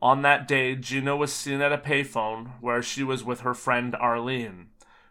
On 0.00 0.22
that 0.22 0.46
day, 0.46 0.76
Gina 0.76 1.16
was 1.16 1.32
seen 1.32 1.60
at 1.60 1.72
a 1.72 1.78
payphone 1.78 2.52
where 2.60 2.84
she 2.84 3.02
was 3.02 3.24
with 3.24 3.40
her 3.40 3.52
friend 3.52 3.96
Arlene, 3.96 4.68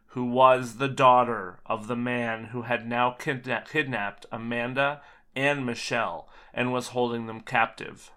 who 0.08 0.24
was 0.24 0.78
the 0.78 0.88
daughter 0.88 1.60
of 1.66 1.88
the 1.88 1.98
man 1.98 2.46
who 2.46 2.62
had 2.62 2.88
now 2.88 3.14
kidna- 3.20 3.68
kidnapped 3.68 4.26
Amanda 4.32 5.02
and 5.36 5.66
Michelle 5.66 6.30
and 6.54 6.72
was 6.72 6.90
holding 6.90 7.28
them 7.28 7.42
captive. 7.42 8.12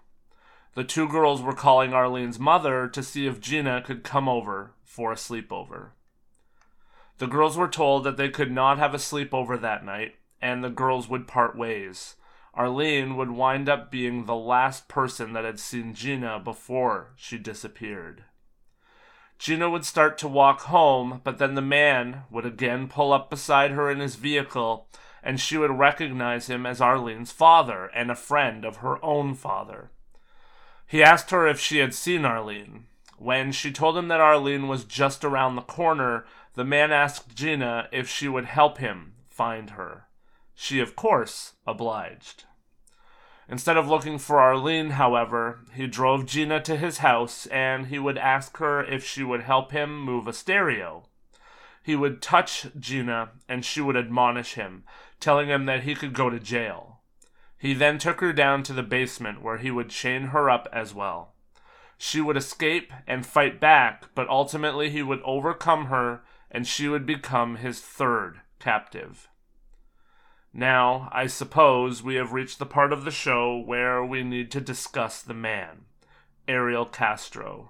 The 0.75 0.85
two 0.85 1.09
girls 1.09 1.41
were 1.41 1.55
calling 1.55 1.93
Arlene's 1.93 2.39
mother 2.39 2.87
to 2.87 3.03
see 3.03 3.27
if 3.27 3.41
Gina 3.41 3.81
could 3.81 4.01
come 4.01 4.29
over 4.29 4.71
for 4.85 5.11
a 5.11 5.15
sleepover. 5.15 5.89
The 7.17 7.27
girls 7.27 7.57
were 7.57 7.67
told 7.67 8.05
that 8.05 8.15
they 8.15 8.29
could 8.29 8.51
not 8.51 8.77
have 8.77 8.93
a 8.93 8.97
sleepover 8.97 9.59
that 9.59 9.83
night 9.83 10.15
and 10.41 10.63
the 10.63 10.69
girls 10.69 11.07
would 11.09 11.27
part 11.27 11.57
ways. 11.57 12.15
Arlene 12.53 13.15
would 13.15 13.29
wind 13.29 13.69
up 13.69 13.91
being 13.91 14.25
the 14.25 14.35
last 14.35 14.87
person 14.87 15.33
that 15.33 15.45
had 15.45 15.59
seen 15.59 15.93
Gina 15.93 16.39
before 16.39 17.13
she 17.15 17.37
disappeared. 17.37 18.23
Gina 19.37 19.69
would 19.69 19.85
start 19.85 20.17
to 20.17 20.27
walk 20.27 20.61
home, 20.61 21.21
but 21.23 21.37
then 21.37 21.53
the 21.53 21.61
man 21.61 22.23
would 22.31 22.45
again 22.45 22.87
pull 22.87 23.13
up 23.13 23.29
beside 23.29 23.71
her 23.71 23.91
in 23.91 23.99
his 23.99 24.15
vehicle, 24.15 24.87
and 25.21 25.39
she 25.39 25.57
would 25.57 25.77
recognize 25.77 26.47
him 26.47 26.65
as 26.65 26.81
Arlene's 26.81 27.31
father 27.31 27.91
and 27.93 28.09
a 28.09 28.15
friend 28.15 28.65
of 28.65 28.77
her 28.77 29.03
own 29.05 29.35
father. 29.35 29.91
He 30.87 31.03
asked 31.03 31.29
her 31.29 31.47
if 31.47 31.59
she 31.59 31.77
had 31.77 31.93
seen 31.93 32.25
Arlene. 32.25 32.85
When 33.17 33.51
she 33.51 33.71
told 33.71 33.97
him 33.97 34.07
that 34.07 34.21
Arlene 34.21 34.67
was 34.67 34.83
just 34.83 35.23
around 35.23 35.55
the 35.55 35.61
corner, 35.61 36.25
the 36.55 36.63
man 36.63 36.91
asked 36.91 37.35
Gina 37.35 37.87
if 37.91 38.09
she 38.09 38.27
would 38.27 38.45
help 38.45 38.79
him 38.79 39.13
find 39.29 39.71
her. 39.71 40.06
She, 40.59 40.79
of 40.79 40.95
course, 40.95 41.53
obliged. 41.67 42.45
Instead 43.47 43.77
of 43.77 43.87
looking 43.87 44.17
for 44.17 44.39
Arlene, 44.39 44.89
however, 44.89 45.59
he 45.71 45.85
drove 45.85 46.25
Gina 46.25 46.59
to 46.61 46.75
his 46.75 46.97
house 46.97 47.45
and 47.45 47.85
he 47.85 47.99
would 47.99 48.17
ask 48.17 48.57
her 48.57 48.83
if 48.83 49.05
she 49.05 49.23
would 49.23 49.43
help 49.43 49.71
him 49.71 50.01
move 50.01 50.27
a 50.27 50.33
stereo. 50.33 51.05
He 51.83 51.95
would 51.95 52.23
touch 52.23 52.65
Gina 52.77 53.29
and 53.47 53.63
she 53.63 53.81
would 53.81 53.95
admonish 53.95 54.55
him, 54.55 54.83
telling 55.19 55.47
him 55.47 55.67
that 55.67 55.83
he 55.83 55.93
could 55.93 56.13
go 56.13 56.27
to 56.31 56.39
jail. 56.39 57.01
He 57.59 57.75
then 57.75 57.99
took 57.99 58.19
her 58.19 58.33
down 58.33 58.63
to 58.63 58.73
the 58.73 58.81
basement 58.81 59.43
where 59.43 59.57
he 59.57 59.69
would 59.69 59.91
chain 59.91 60.23
her 60.29 60.49
up 60.49 60.67
as 60.73 60.91
well. 60.91 61.35
She 61.99 62.19
would 62.19 62.35
escape 62.35 62.91
and 63.05 63.27
fight 63.27 63.59
back, 63.59 64.05
but 64.15 64.27
ultimately 64.27 64.89
he 64.89 65.03
would 65.03 65.21
overcome 65.23 65.85
her 65.85 66.23
and 66.49 66.65
she 66.65 66.87
would 66.87 67.05
become 67.05 67.57
his 67.57 67.79
third 67.79 68.41
captive. 68.59 69.29
Now, 70.59 71.09
I 71.11 71.27
suppose 71.27 72.01
we 72.01 72.15
have 72.15 72.33
reached 72.33 72.57
the 72.57 72.65
part 72.65 72.91
of 72.91 73.05
the 73.05 73.11
show 73.11 73.59
where 73.59 74.03
we 74.03 74.23
need 74.23 74.49
to 74.51 74.59
discuss 74.59 75.21
the 75.21 75.35
man, 75.35 75.85
Ariel 76.47 76.87
Castro. 76.87 77.69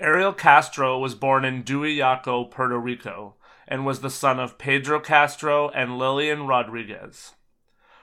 Ariel 0.00 0.32
Castro 0.32 0.98
was 0.98 1.14
born 1.14 1.44
in 1.44 1.62
Duillaco, 1.62 2.50
Puerto 2.50 2.78
Rico, 2.78 3.34
and 3.68 3.84
was 3.84 4.00
the 4.00 4.08
son 4.08 4.40
of 4.40 4.56
Pedro 4.56 4.98
Castro 4.98 5.68
and 5.68 5.98
Lillian 5.98 6.46
Rodriguez. 6.46 7.34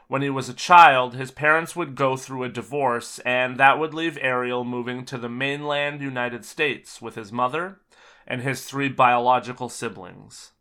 When 0.07 0.21
he 0.21 0.29
was 0.29 0.47
a 0.47 0.53
child, 0.53 1.15
his 1.15 1.31
parents 1.31 1.75
would 1.75 1.95
go 1.95 2.17
through 2.17 2.43
a 2.43 2.49
divorce, 2.49 3.17
and 3.25 3.57
that 3.57 3.79
would 3.79 3.95
leave 3.95 4.19
Ariel 4.21 4.63
moving 4.63 5.05
to 5.05 5.17
the 5.17 5.27
mainland 5.27 6.01
United 6.01 6.45
States 6.45 7.01
with 7.01 7.15
his 7.15 7.31
mother 7.31 7.79
and 8.27 8.41
his 8.41 8.63
three 8.63 8.89
biological 8.89 9.69
siblings. 9.69 10.51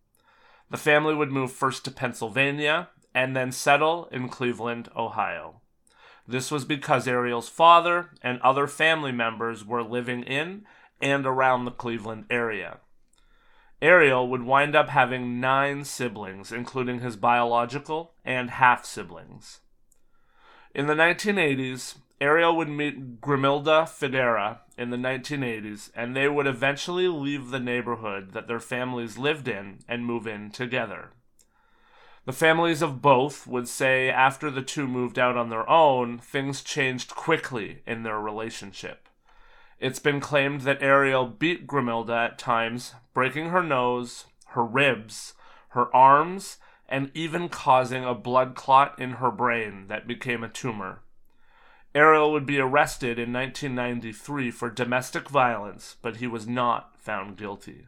The 0.70 0.76
family 0.76 1.14
would 1.14 1.30
move 1.30 1.52
first 1.52 1.84
to 1.84 1.90
Pennsylvania 1.90 2.88
and 3.14 3.36
then 3.36 3.52
settle 3.52 4.08
in 4.10 4.28
Cleveland, 4.28 4.88
Ohio. 4.96 5.60
This 6.28 6.50
was 6.50 6.64
because 6.64 7.06
Ariel's 7.06 7.48
father 7.48 8.10
and 8.20 8.40
other 8.40 8.66
family 8.66 9.12
members 9.12 9.64
were 9.64 9.82
living 9.82 10.22
in 10.22 10.66
and 11.00 11.24
around 11.26 11.64
the 11.64 11.70
Cleveland 11.70 12.24
area. 12.30 12.78
Ariel 13.80 14.28
would 14.28 14.42
wind 14.42 14.74
up 14.74 14.88
having 14.88 15.38
nine 15.40 15.84
siblings, 15.84 16.50
including 16.50 17.00
his 17.00 17.16
biological 17.16 18.14
and 18.24 18.50
half 18.50 18.84
siblings. 18.84 19.60
In 20.74 20.86
the 20.86 20.94
1980s, 20.94 21.96
Ariel 22.18 22.56
would 22.56 22.68
meet 22.68 23.20
Grimilda 23.20 23.86
Figueroa 23.86 24.60
in 24.78 24.88
the 24.88 24.96
1980s, 24.96 25.90
and 25.94 26.16
they 26.16 26.28
would 26.28 26.46
eventually 26.46 27.08
leave 27.08 27.50
the 27.50 27.60
neighborhood 27.60 28.32
that 28.32 28.48
their 28.48 28.60
families 28.60 29.18
lived 29.18 29.48
in 29.48 29.80
and 29.86 30.06
move 30.06 30.26
in 30.26 30.50
together. 30.50 31.10
The 32.24 32.32
families 32.32 32.80
of 32.80 33.02
both 33.02 33.46
would 33.46 33.68
say 33.68 34.08
after 34.08 34.50
the 34.50 34.62
two 34.62 34.88
moved 34.88 35.18
out 35.18 35.36
on 35.36 35.50
their 35.50 35.68
own, 35.68 36.18
things 36.18 36.62
changed 36.62 37.14
quickly 37.14 37.82
in 37.86 38.02
their 38.02 38.18
relationship. 38.18 39.08
It's 39.78 39.98
been 39.98 40.20
claimed 40.20 40.62
that 40.62 40.82
Ariel 40.82 41.26
beat 41.26 41.66
Grimilda 41.66 42.30
at 42.30 42.38
times, 42.38 42.94
breaking 43.12 43.50
her 43.50 43.62
nose, 43.62 44.24
her 44.48 44.64
ribs, 44.64 45.34
her 45.68 45.94
arms, 45.94 46.56
and 46.88 47.10
even 47.12 47.50
causing 47.50 48.04
a 48.04 48.14
blood 48.14 48.54
clot 48.54 48.98
in 48.98 49.12
her 49.12 49.30
brain 49.30 49.86
that 49.88 50.06
became 50.06 50.42
a 50.42 50.48
tumor. 50.48 51.02
Ariel 51.96 52.30
would 52.30 52.44
be 52.44 52.58
arrested 52.58 53.18
in 53.18 53.32
1993 53.32 54.50
for 54.50 54.68
domestic 54.68 55.30
violence, 55.30 55.96
but 56.02 56.16
he 56.16 56.26
was 56.26 56.46
not 56.46 56.94
found 57.00 57.38
guilty. 57.38 57.86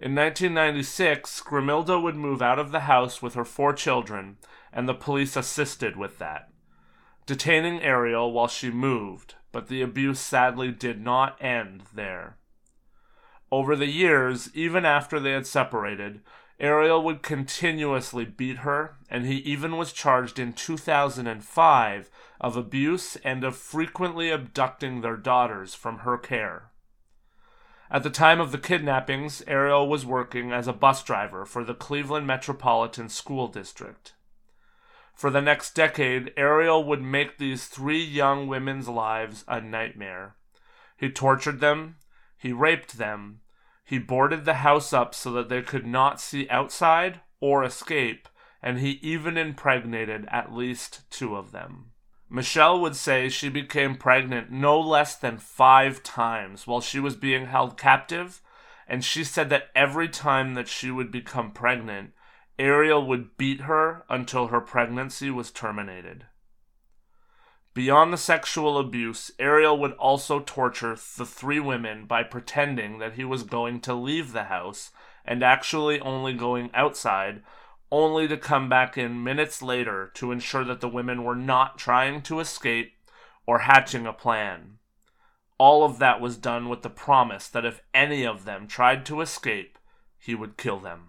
In 0.00 0.16
1996, 0.16 1.40
Grimilda 1.42 2.02
would 2.02 2.16
move 2.16 2.42
out 2.42 2.58
of 2.58 2.72
the 2.72 2.80
house 2.80 3.22
with 3.22 3.34
her 3.34 3.44
four 3.44 3.72
children, 3.72 4.38
and 4.72 4.88
the 4.88 4.94
police 4.94 5.36
assisted 5.36 5.94
with 5.94 6.18
that, 6.18 6.50
detaining 7.26 7.80
Ariel 7.80 8.32
while 8.32 8.48
she 8.48 8.72
moved, 8.72 9.36
but 9.52 9.68
the 9.68 9.80
abuse 9.80 10.18
sadly 10.18 10.72
did 10.72 11.00
not 11.00 11.40
end 11.40 11.84
there. 11.94 12.38
Over 13.52 13.76
the 13.76 13.86
years, 13.86 14.50
even 14.52 14.84
after 14.84 15.20
they 15.20 15.30
had 15.30 15.46
separated, 15.46 16.22
Ariel 16.58 17.04
would 17.04 17.22
continuously 17.22 18.24
beat 18.24 18.58
her, 18.58 18.96
and 19.08 19.26
he 19.26 19.36
even 19.36 19.76
was 19.76 19.92
charged 19.92 20.40
in 20.40 20.52
2005 20.52 22.10
of 22.40 22.56
abuse 22.56 23.16
and 23.16 23.44
of 23.44 23.56
frequently 23.56 24.30
abducting 24.30 25.00
their 25.00 25.16
daughters 25.16 25.74
from 25.74 25.98
her 25.98 26.16
care. 26.16 26.70
At 27.90 28.02
the 28.02 28.10
time 28.10 28.40
of 28.40 28.52
the 28.52 28.58
kidnappings, 28.58 29.42
Ariel 29.46 29.88
was 29.88 30.04
working 30.04 30.52
as 30.52 30.68
a 30.68 30.72
bus 30.72 31.02
driver 31.02 31.46
for 31.46 31.64
the 31.64 31.74
Cleveland 31.74 32.26
Metropolitan 32.26 33.08
School 33.08 33.48
District. 33.48 34.12
For 35.14 35.30
the 35.30 35.40
next 35.40 35.74
decade, 35.74 36.32
Ariel 36.36 36.84
would 36.84 37.02
make 37.02 37.38
these 37.38 37.66
three 37.66 38.02
young 38.02 38.46
women's 38.46 38.88
lives 38.88 39.44
a 39.48 39.60
nightmare. 39.60 40.36
He 40.96 41.10
tortured 41.10 41.60
them, 41.60 41.96
he 42.36 42.52
raped 42.52 42.98
them, 42.98 43.40
he 43.84 43.98
boarded 43.98 44.44
the 44.44 44.54
house 44.54 44.92
up 44.92 45.14
so 45.14 45.32
that 45.32 45.48
they 45.48 45.62
could 45.62 45.86
not 45.86 46.20
see 46.20 46.48
outside 46.50 47.20
or 47.40 47.64
escape, 47.64 48.28
and 48.62 48.78
he 48.78 49.00
even 49.02 49.38
impregnated 49.38 50.26
at 50.30 50.52
least 50.52 51.10
two 51.10 51.34
of 51.36 51.52
them. 51.52 51.92
Michelle 52.30 52.80
would 52.80 52.94
say 52.94 53.28
she 53.28 53.48
became 53.48 53.96
pregnant 53.96 54.50
no 54.50 54.78
less 54.78 55.16
than 55.16 55.38
five 55.38 56.02
times 56.02 56.66
while 56.66 56.80
she 56.80 57.00
was 57.00 57.16
being 57.16 57.46
held 57.46 57.78
captive, 57.78 58.42
and 58.86 59.04
she 59.04 59.24
said 59.24 59.48
that 59.50 59.68
every 59.74 60.08
time 60.08 60.54
that 60.54 60.68
she 60.68 60.90
would 60.90 61.10
become 61.10 61.52
pregnant, 61.52 62.12
Ariel 62.58 63.06
would 63.06 63.36
beat 63.36 63.62
her 63.62 64.04
until 64.10 64.48
her 64.48 64.60
pregnancy 64.60 65.30
was 65.30 65.50
terminated. 65.50 66.26
Beyond 67.72 68.12
the 68.12 68.18
sexual 68.18 68.76
abuse, 68.76 69.30
Ariel 69.38 69.78
would 69.78 69.92
also 69.92 70.40
torture 70.40 70.96
the 71.16 71.24
three 71.24 71.60
women 71.60 72.06
by 72.06 72.24
pretending 72.24 72.98
that 72.98 73.14
he 73.14 73.24
was 73.24 73.44
going 73.44 73.80
to 73.82 73.94
leave 73.94 74.32
the 74.32 74.44
house 74.44 74.90
and 75.24 75.42
actually 75.42 76.00
only 76.00 76.32
going 76.32 76.70
outside, 76.74 77.42
only 77.90 78.28
to 78.28 78.36
come 78.36 78.68
back 78.68 78.98
in 78.98 79.22
minutes 79.22 79.62
later 79.62 80.10
to 80.14 80.32
ensure 80.32 80.64
that 80.64 80.80
the 80.80 80.88
women 80.88 81.24
were 81.24 81.36
not 81.36 81.78
trying 81.78 82.22
to 82.22 82.40
escape 82.40 82.92
or 83.46 83.60
hatching 83.60 84.06
a 84.06 84.12
plan. 84.12 84.78
All 85.58 85.84
of 85.84 85.98
that 85.98 86.20
was 86.20 86.36
done 86.36 86.68
with 86.68 86.82
the 86.82 86.90
promise 86.90 87.48
that 87.48 87.64
if 87.64 87.80
any 87.92 88.24
of 88.24 88.44
them 88.44 88.66
tried 88.66 89.04
to 89.06 89.20
escape, 89.20 89.78
he 90.18 90.34
would 90.34 90.56
kill 90.56 90.78
them. 90.78 91.08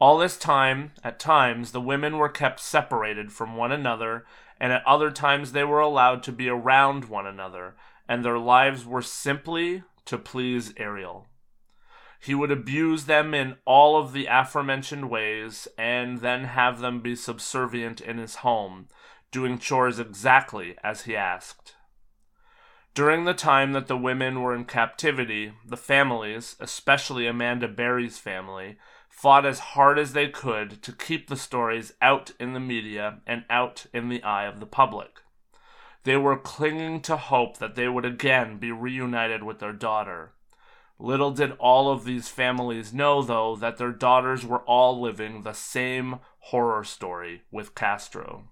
All 0.00 0.18
this 0.18 0.36
time, 0.36 0.92
at 1.04 1.20
times, 1.20 1.70
the 1.70 1.80
women 1.80 2.18
were 2.18 2.28
kept 2.28 2.58
separated 2.58 3.32
from 3.32 3.56
one 3.56 3.70
another 3.70 4.24
and 4.62 4.72
at 4.72 4.86
other 4.86 5.10
times 5.10 5.50
they 5.50 5.64
were 5.64 5.80
allowed 5.80 6.22
to 6.22 6.30
be 6.30 6.48
around 6.48 7.06
one 7.06 7.26
another, 7.26 7.74
and 8.08 8.24
their 8.24 8.38
lives 8.38 8.86
were 8.86 9.02
simply 9.02 9.82
to 10.04 10.16
please 10.16 10.72
Ariel. 10.76 11.26
He 12.22 12.36
would 12.36 12.52
abuse 12.52 13.06
them 13.06 13.34
in 13.34 13.56
all 13.64 13.96
of 13.96 14.12
the 14.12 14.26
aforementioned 14.26 15.10
ways, 15.10 15.66
and 15.76 16.20
then 16.20 16.44
have 16.44 16.78
them 16.78 17.00
be 17.00 17.16
subservient 17.16 18.00
in 18.00 18.18
his 18.18 18.36
home, 18.36 18.86
doing 19.32 19.58
chores 19.58 19.98
exactly 19.98 20.76
as 20.84 21.02
he 21.02 21.16
asked. 21.16 21.74
During 22.94 23.24
the 23.24 23.34
time 23.34 23.72
that 23.72 23.88
the 23.88 23.96
women 23.96 24.40
were 24.40 24.54
in 24.54 24.66
captivity, 24.66 25.54
the 25.66 25.76
families, 25.76 26.54
especially 26.60 27.26
Amanda 27.26 27.66
Berry's 27.66 28.18
family, 28.18 28.78
fought 29.08 29.44
as 29.44 29.58
hard 29.74 29.98
as 29.98 30.12
they 30.12 30.28
could 30.28 30.80
to 30.82 30.92
keep 30.92 31.26
the 31.26 31.36
stories 31.36 31.92
out 32.00 32.30
in 32.38 32.52
the 32.52 32.60
media 32.60 33.18
and 33.26 33.44
out 33.50 33.86
in 33.92 34.08
the 34.08 34.22
eye 34.22 34.44
of 34.44 34.60
the 34.60 34.66
public. 34.66 35.22
They 36.04 36.16
were 36.16 36.38
clinging 36.38 37.00
to 37.02 37.16
hope 37.16 37.58
that 37.58 37.74
they 37.74 37.88
would 37.88 38.04
again 38.04 38.58
be 38.58 38.70
reunited 38.70 39.42
with 39.42 39.58
their 39.58 39.72
daughter. 39.72 40.34
Little 41.02 41.32
did 41.32 41.56
all 41.58 41.90
of 41.90 42.04
these 42.04 42.28
families 42.28 42.94
know, 42.94 43.22
though, 43.22 43.56
that 43.56 43.76
their 43.76 43.90
daughters 43.90 44.46
were 44.46 44.60
all 44.60 45.00
living 45.00 45.42
the 45.42 45.52
same 45.52 46.20
horror 46.38 46.84
story 46.84 47.42
with 47.50 47.74
Castro. 47.74 48.44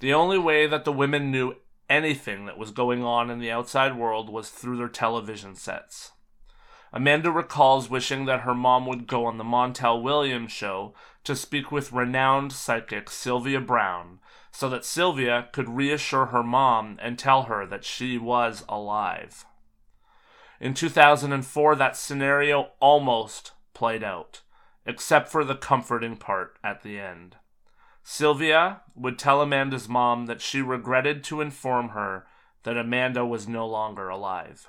The 0.00 0.12
only 0.12 0.36
way 0.36 0.66
that 0.66 0.84
the 0.84 0.92
women 0.92 1.30
knew 1.30 1.54
anything 1.88 2.44
that 2.44 2.58
was 2.58 2.70
going 2.70 3.02
on 3.02 3.30
in 3.30 3.38
the 3.38 3.50
outside 3.50 3.96
world 3.96 4.28
was 4.28 4.50
through 4.50 4.76
their 4.76 4.88
television 4.88 5.54
sets. 5.54 6.12
Amanda 6.92 7.30
recalls 7.30 7.88
wishing 7.88 8.26
that 8.26 8.40
her 8.40 8.54
mom 8.54 8.84
would 8.84 9.06
go 9.06 9.24
on 9.24 9.38
the 9.38 9.44
Montel 9.44 10.02
Williams 10.02 10.52
show 10.52 10.92
to 11.24 11.34
speak 11.34 11.72
with 11.72 11.92
renowned 11.92 12.52
psychic 12.52 13.08
Sylvia 13.08 13.58
Browne 13.58 14.18
so 14.50 14.68
that 14.68 14.84
Sylvia 14.84 15.48
could 15.52 15.70
reassure 15.70 16.26
her 16.26 16.42
mom 16.42 16.98
and 17.00 17.18
tell 17.18 17.44
her 17.44 17.64
that 17.64 17.86
she 17.86 18.18
was 18.18 18.66
alive. 18.68 19.46
In 20.62 20.74
2004, 20.74 21.74
that 21.74 21.96
scenario 21.96 22.70
almost 22.78 23.50
played 23.74 24.04
out, 24.04 24.42
except 24.86 25.28
for 25.28 25.42
the 25.42 25.56
comforting 25.56 26.16
part 26.16 26.56
at 26.62 26.84
the 26.84 27.00
end. 27.00 27.34
Sylvia 28.04 28.82
would 28.94 29.18
tell 29.18 29.42
Amanda's 29.42 29.88
mom 29.88 30.26
that 30.26 30.40
she 30.40 30.62
regretted 30.62 31.24
to 31.24 31.40
inform 31.40 31.88
her 31.88 32.28
that 32.62 32.76
Amanda 32.76 33.26
was 33.26 33.48
no 33.48 33.66
longer 33.66 34.08
alive. 34.08 34.68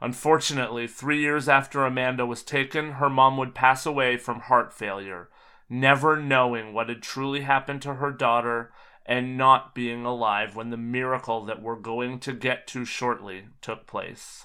Unfortunately, 0.00 0.86
three 0.86 1.20
years 1.20 1.48
after 1.48 1.84
Amanda 1.84 2.24
was 2.24 2.44
taken, 2.44 2.92
her 2.92 3.10
mom 3.10 3.38
would 3.38 3.56
pass 3.56 3.84
away 3.86 4.16
from 4.16 4.42
heart 4.42 4.72
failure, 4.72 5.30
never 5.68 6.16
knowing 6.16 6.72
what 6.72 6.88
had 6.88 7.02
truly 7.02 7.40
happened 7.40 7.82
to 7.82 7.94
her 7.94 8.12
daughter 8.12 8.70
and 9.08 9.38
not 9.38 9.74
being 9.74 10.04
alive 10.04 10.54
when 10.54 10.68
the 10.68 10.76
miracle 10.76 11.42
that 11.46 11.62
we're 11.62 11.74
going 11.74 12.20
to 12.20 12.32
get 12.34 12.66
to 12.66 12.84
shortly 12.84 13.46
took 13.62 13.86
place. 13.86 14.44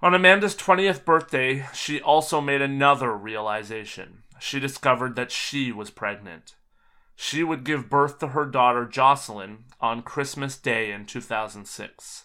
On 0.00 0.14
Amanda's 0.14 0.56
20th 0.56 1.04
birthday, 1.04 1.66
she 1.74 2.00
also 2.00 2.40
made 2.40 2.62
another 2.62 3.12
realization. 3.12 4.22
She 4.40 4.58
discovered 4.58 5.14
that 5.16 5.30
she 5.30 5.70
was 5.70 5.90
pregnant. 5.90 6.56
She 7.14 7.44
would 7.44 7.62
give 7.62 7.90
birth 7.90 8.18
to 8.20 8.28
her 8.28 8.46
daughter 8.46 8.86
Jocelyn 8.86 9.64
on 9.78 10.02
Christmas 10.02 10.56
Day 10.56 10.90
in 10.90 11.04
2006. 11.04 12.24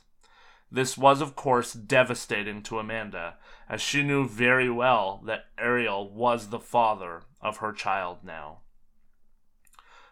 This 0.72 0.98
was, 0.98 1.20
of 1.20 1.36
course, 1.36 1.74
devastating 1.74 2.64
to 2.64 2.80
Amanda, 2.80 3.36
as 3.70 3.82
she 3.82 4.02
knew 4.02 4.28
very 4.28 4.70
well 4.70 5.22
that 5.26 5.48
Ariel 5.60 6.10
was 6.10 6.48
the 6.48 6.60
father 6.60 7.24
of 7.42 7.58
her 7.58 7.74
child 7.74 8.20
now. 8.24 8.60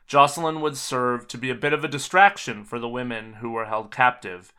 Jocelyn 0.08 0.62
would 0.62 0.78
serve 0.78 1.28
to 1.30 1.38
be 1.38 1.50
a 1.50 1.56
bit 1.56 1.74
of 1.74 1.84
a 1.84 1.90
distraction 1.90 2.64
for 2.64 2.78
the 2.78 2.90
women 2.90 3.34
who 3.36 3.52
were 3.52 3.66
held 3.66 3.92
captive, 3.92 4.54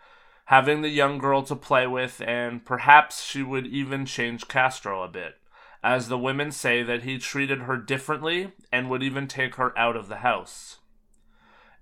having 0.46 0.82
the 0.82 0.88
young 0.88 1.18
girl 1.18 1.42
to 1.42 1.54
play 1.54 1.86
with, 1.86 2.20
and 2.20 2.64
perhaps 2.64 3.24
she 3.24 3.42
would 3.42 3.66
even 3.66 4.06
change 4.06 4.48
Castro 4.48 5.02
a 5.02 5.08
bit, 5.08 5.36
as 5.82 6.08
the 6.08 6.18
women 6.18 6.50
say 6.50 6.82
that 6.82 7.04
he 7.04 7.18
treated 7.18 7.62
her 7.62 7.76
differently 7.76 8.52
and 8.72 8.90
would 8.90 9.02
even 9.02 9.28
take 9.28 9.54
her 9.54 9.76
out 9.78 9.96
of 9.96 10.08
the 10.08 10.16
house. 10.16 10.78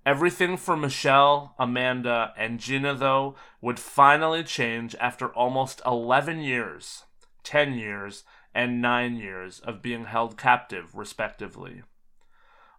Everything 0.05 0.57
for 0.57 0.77
Michelle, 0.77 1.55
Amanda, 1.57 2.33
and 2.37 2.59
Gina, 2.59 2.93
though, 2.93 3.35
would 3.61 3.79
finally 3.79 4.43
change 4.43 4.95
after 4.99 5.29
almost 5.29 5.81
11 5.83 6.41
years, 6.41 7.05
10 7.43 7.73
years, 7.73 8.23
and 8.53 8.79
9 8.79 9.15
years 9.15 9.59
of 9.61 9.81
being 9.81 10.05
held 10.05 10.37
captive, 10.37 10.93
respectively. 10.93 11.81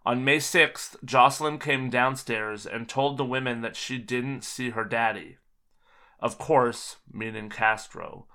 On 0.07 0.23
May 0.23 0.37
6th, 0.37 1.03
Jocelyn 1.03 1.59
came 1.59 1.89
downstairs 1.89 2.65
and 2.65 2.87
told 2.87 3.17
the 3.17 3.25
women 3.25 3.59
that 3.59 3.75
she 3.75 3.97
didn't 3.97 4.45
see 4.45 4.69
her 4.69 4.85
daddy. 4.85 5.35
Of 6.21 6.37
course, 6.37 6.95
meaning 7.11 7.49
Castro. 7.49 8.25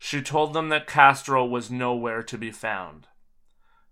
She 0.00 0.22
told 0.22 0.54
them 0.54 0.70
that 0.70 0.88
Castro 0.88 1.44
was 1.44 1.70
nowhere 1.70 2.24
to 2.24 2.36
be 2.36 2.50
found. 2.50 3.06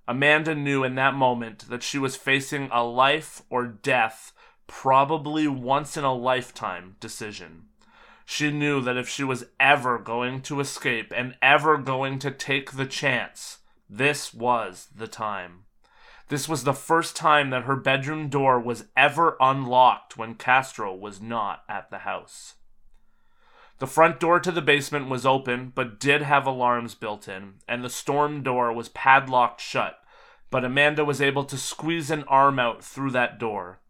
Amanda 0.09 0.53
knew 0.53 0.83
in 0.83 0.97
that 0.97 1.15
moment 1.15 1.69
that 1.69 1.85
she 1.85 1.97
was 1.97 2.17
facing 2.17 2.69
a 2.73 2.83
life 2.83 3.43
or 3.49 3.69
death 3.69 4.33
probably 4.67 5.47
once 5.47 5.97
in 5.97 6.03
a 6.03 6.13
lifetime 6.13 6.97
decision. 6.99 7.67
She 8.27 8.51
knew 8.51 8.81
that 8.81 8.97
if 8.97 9.09
she 9.09 9.23
was 9.23 9.45
ever 9.61 10.01
going 10.01 10.43
to 10.43 10.59
escape 10.59 11.13
and 11.15 11.37
ever 11.41 11.79
going 11.79 12.19
to 12.19 12.33
take 12.33 12.73
the 12.73 12.87
chance, 12.87 13.59
this 13.89 14.35
was 14.35 14.89
the 14.93 15.07
time. 15.07 15.67
This 16.29 16.49
was 16.49 16.65
the 16.65 16.75
first 16.75 17.17
time 17.17 17.51
that 17.51 17.65
her 17.65 17.77
bedroom 17.77 18.29
door 18.29 18.61
was 18.61 18.85
ever 18.97 19.37
unlocked 19.41 20.19
when 20.19 20.35
Castro 20.35 20.95
was 20.95 21.23
not 21.23 21.65
at 21.69 21.91
the 21.91 21.99
house. 21.99 22.55
The 23.79 23.87
front 23.87 24.21
door 24.21 24.39
to 24.41 24.53
the 24.53 24.61
basement 24.61 25.09
was 25.09 25.25
open, 25.25 25.73
but 25.75 26.01
did 26.01 26.23
have 26.23 26.47
alarms 26.47 26.95
built 26.95 27.29
in, 27.29 27.55
and 27.67 27.83
the 27.83 27.89
storm 27.89 28.43
door 28.43 28.73
was 28.73 28.89
padlocked 28.91 29.61
shut, 29.61 30.01
but 30.51 30.65
Amanda 30.65 31.05
was 31.05 31.23
able 31.23 31.45
to 31.45 31.57
squeeze 31.57 32.11
an 32.11 32.25
arm 32.25 32.59
out 32.59 32.85
through 32.85 33.13
that 33.13 33.39
door. 33.39 33.81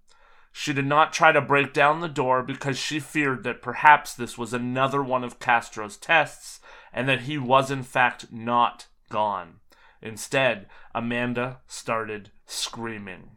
She 0.52 0.72
did 0.72 0.86
not 0.86 1.12
try 1.12 1.32
to 1.32 1.40
break 1.40 1.72
down 1.72 2.00
the 2.00 2.08
door 2.08 2.42
because 2.42 2.78
she 2.78 3.00
feared 3.00 3.44
that 3.44 3.62
perhaps 3.62 4.14
this 4.14 4.36
was 4.36 4.52
another 4.52 5.02
one 5.02 5.24
of 5.24 5.40
Castro's 5.40 5.96
tests 5.96 6.60
and 6.92 7.08
that 7.08 7.22
he 7.22 7.38
was 7.38 7.70
in 7.70 7.82
fact 7.82 8.32
not 8.32 8.86
gone. 9.08 9.57
Instead, 10.00 10.66
Amanda 10.94 11.60
started 11.66 12.30
screaming. 12.46 13.30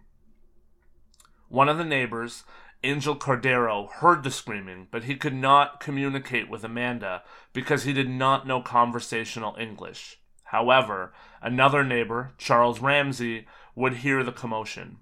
One 1.50 1.68
of 1.68 1.78
the 1.78 1.84
neighbors, 1.84 2.44
Angel 2.84 3.16
Cordero, 3.16 3.92
heard 3.92 4.24
the 4.24 4.32
screaming, 4.32 4.88
but 4.90 5.04
he 5.04 5.16
could 5.16 5.34
not 5.34 5.80
communicate 5.80 6.50
with 6.50 6.64
Amanda 6.64 7.24
because 7.54 7.84
he 7.84 7.94
did 7.94 8.10
not 8.10 8.48
know 8.48 8.62
conversational 8.62 9.56
English. 9.60 10.20
However, 10.46 11.14
another 11.42 11.84
neighbor, 11.84 12.34
Charles 12.38 12.80
Ramsey, 12.80 13.48
would 13.76 13.98
hear 13.98 14.24
the 14.24 14.32
commotion. 14.32 14.98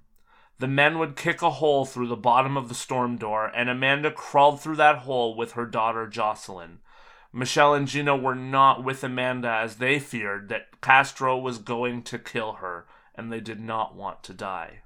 The 0.59 0.67
men 0.67 0.99
would 0.99 1.15
kick 1.15 1.41
a 1.41 1.49
hole 1.49 1.85
through 1.85 2.07
the 2.07 2.15
bottom 2.17 2.57
of 2.57 2.67
the 2.67 2.75
storm 2.75 3.17
door, 3.17 3.51
and 3.55 3.69
Amanda 3.69 4.11
crawled 4.11 4.61
through 4.61 4.75
that 4.75 4.99
hole 4.99 5.35
with 5.35 5.53
her 5.53 5.65
daughter 5.65 6.05
Jocelyn. 6.05 6.79
Michelle 7.31 7.75
and 7.75 7.87
Gina 7.87 8.15
were 8.15 8.35
not 8.35 8.83
with 8.83 9.03
Amanda 9.03 9.49
as 9.49 9.75
they 9.75 9.99
feared 9.99 10.49
that 10.49 10.81
Castro 10.81 11.37
was 11.37 11.59
going 11.59 12.01
to 12.03 12.17
kill 12.17 12.53
her, 12.53 12.87
and 13.13 13.31
they 13.31 13.39
did 13.39 13.59
not 13.59 13.95
want 13.95 14.23
to 14.23 14.33
die. 14.33 14.81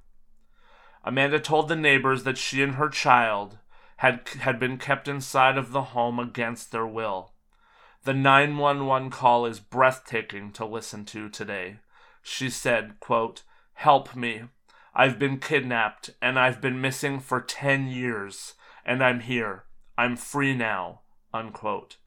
Amanda 1.05 1.39
told 1.39 1.67
the 1.67 1.75
neighbors 1.75 2.23
that 2.23 2.37
she 2.37 2.61
and 2.61 2.75
her 2.75 2.89
child 2.89 3.57
had, 3.97 4.27
had 4.39 4.59
been 4.59 4.77
kept 4.77 5.07
inside 5.07 5.57
of 5.57 5.71
the 5.71 5.81
home 5.81 6.19
against 6.19 6.71
their 6.71 6.85
will. 6.85 7.31
The 8.03 8.13
911 8.13 9.09
call 9.11 9.45
is 9.45 9.61
breathtaking 9.61 10.51
to 10.53 10.65
listen 10.65 11.05
to 11.05 11.29
today. 11.29 11.77
She 12.21 12.49
said, 12.49 12.99
quote, 12.99 13.43
Help 13.75 14.15
me. 14.15 14.43
I've 14.93 15.17
been 15.17 15.39
kidnapped 15.39 16.09
and 16.21 16.37
I've 16.37 16.59
been 16.59 16.81
missing 16.81 17.19
for 17.19 17.39
10 17.39 17.87
years, 17.87 18.55
and 18.85 19.01
I'm 19.01 19.21
here. 19.21 19.63
I'm 19.97 20.17
free 20.17 20.53
now. 20.53 21.01
Unquote. 21.33 21.97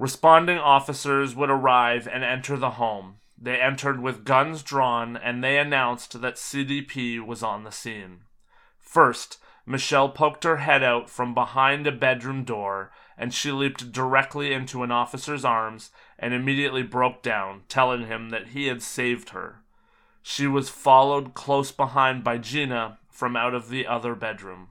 Responding 0.00 0.56
officers 0.56 1.36
would 1.36 1.50
arrive 1.50 2.08
and 2.10 2.24
enter 2.24 2.56
the 2.56 2.70
home. 2.70 3.16
They 3.36 3.60
entered 3.60 4.00
with 4.00 4.24
guns 4.24 4.62
drawn 4.62 5.14
and 5.14 5.44
they 5.44 5.58
announced 5.58 6.22
that 6.22 6.36
CDP 6.36 7.20
was 7.20 7.42
on 7.42 7.64
the 7.64 7.70
scene. 7.70 8.20
First, 8.78 9.36
Michelle 9.66 10.08
poked 10.08 10.44
her 10.44 10.56
head 10.56 10.82
out 10.82 11.10
from 11.10 11.34
behind 11.34 11.86
a 11.86 11.92
bedroom 11.92 12.44
door 12.44 12.90
and 13.18 13.34
she 13.34 13.52
leaped 13.52 13.92
directly 13.92 14.54
into 14.54 14.82
an 14.82 14.90
officer's 14.90 15.44
arms 15.44 15.90
and 16.18 16.32
immediately 16.32 16.82
broke 16.82 17.22
down, 17.22 17.64
telling 17.68 18.06
him 18.06 18.30
that 18.30 18.48
he 18.48 18.68
had 18.68 18.80
saved 18.80 19.28
her. 19.30 19.60
She 20.22 20.46
was 20.46 20.70
followed 20.70 21.34
close 21.34 21.72
behind 21.72 22.24
by 22.24 22.38
Gina 22.38 23.00
from 23.10 23.36
out 23.36 23.52
of 23.52 23.68
the 23.68 23.86
other 23.86 24.14
bedroom. 24.14 24.68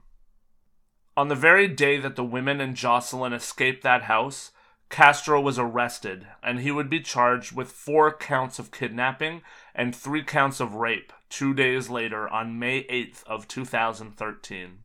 On 1.16 1.28
the 1.28 1.36
very 1.36 1.68
day 1.68 1.98
that 1.98 2.16
the 2.16 2.24
women 2.24 2.60
and 2.60 2.74
Jocelyn 2.74 3.32
escaped 3.32 3.84
that 3.84 4.02
house, 4.02 4.50
Castro 4.90 5.40
was 5.40 5.56
arrested, 5.56 6.26
and 6.42 6.58
he 6.58 6.72
would 6.72 6.90
be 6.90 7.00
charged 7.00 7.52
with 7.52 7.70
four 7.70 8.12
counts 8.12 8.58
of 8.58 8.72
kidnapping 8.72 9.40
and 9.72 9.94
three 9.94 10.24
counts 10.24 10.58
of 10.58 10.74
rape 10.74 11.12
two 11.28 11.54
days 11.54 11.88
later 11.88 12.28
on 12.28 12.58
May 12.58 12.82
8th 12.84 13.22
of 13.24 13.46
2013. 13.46 14.78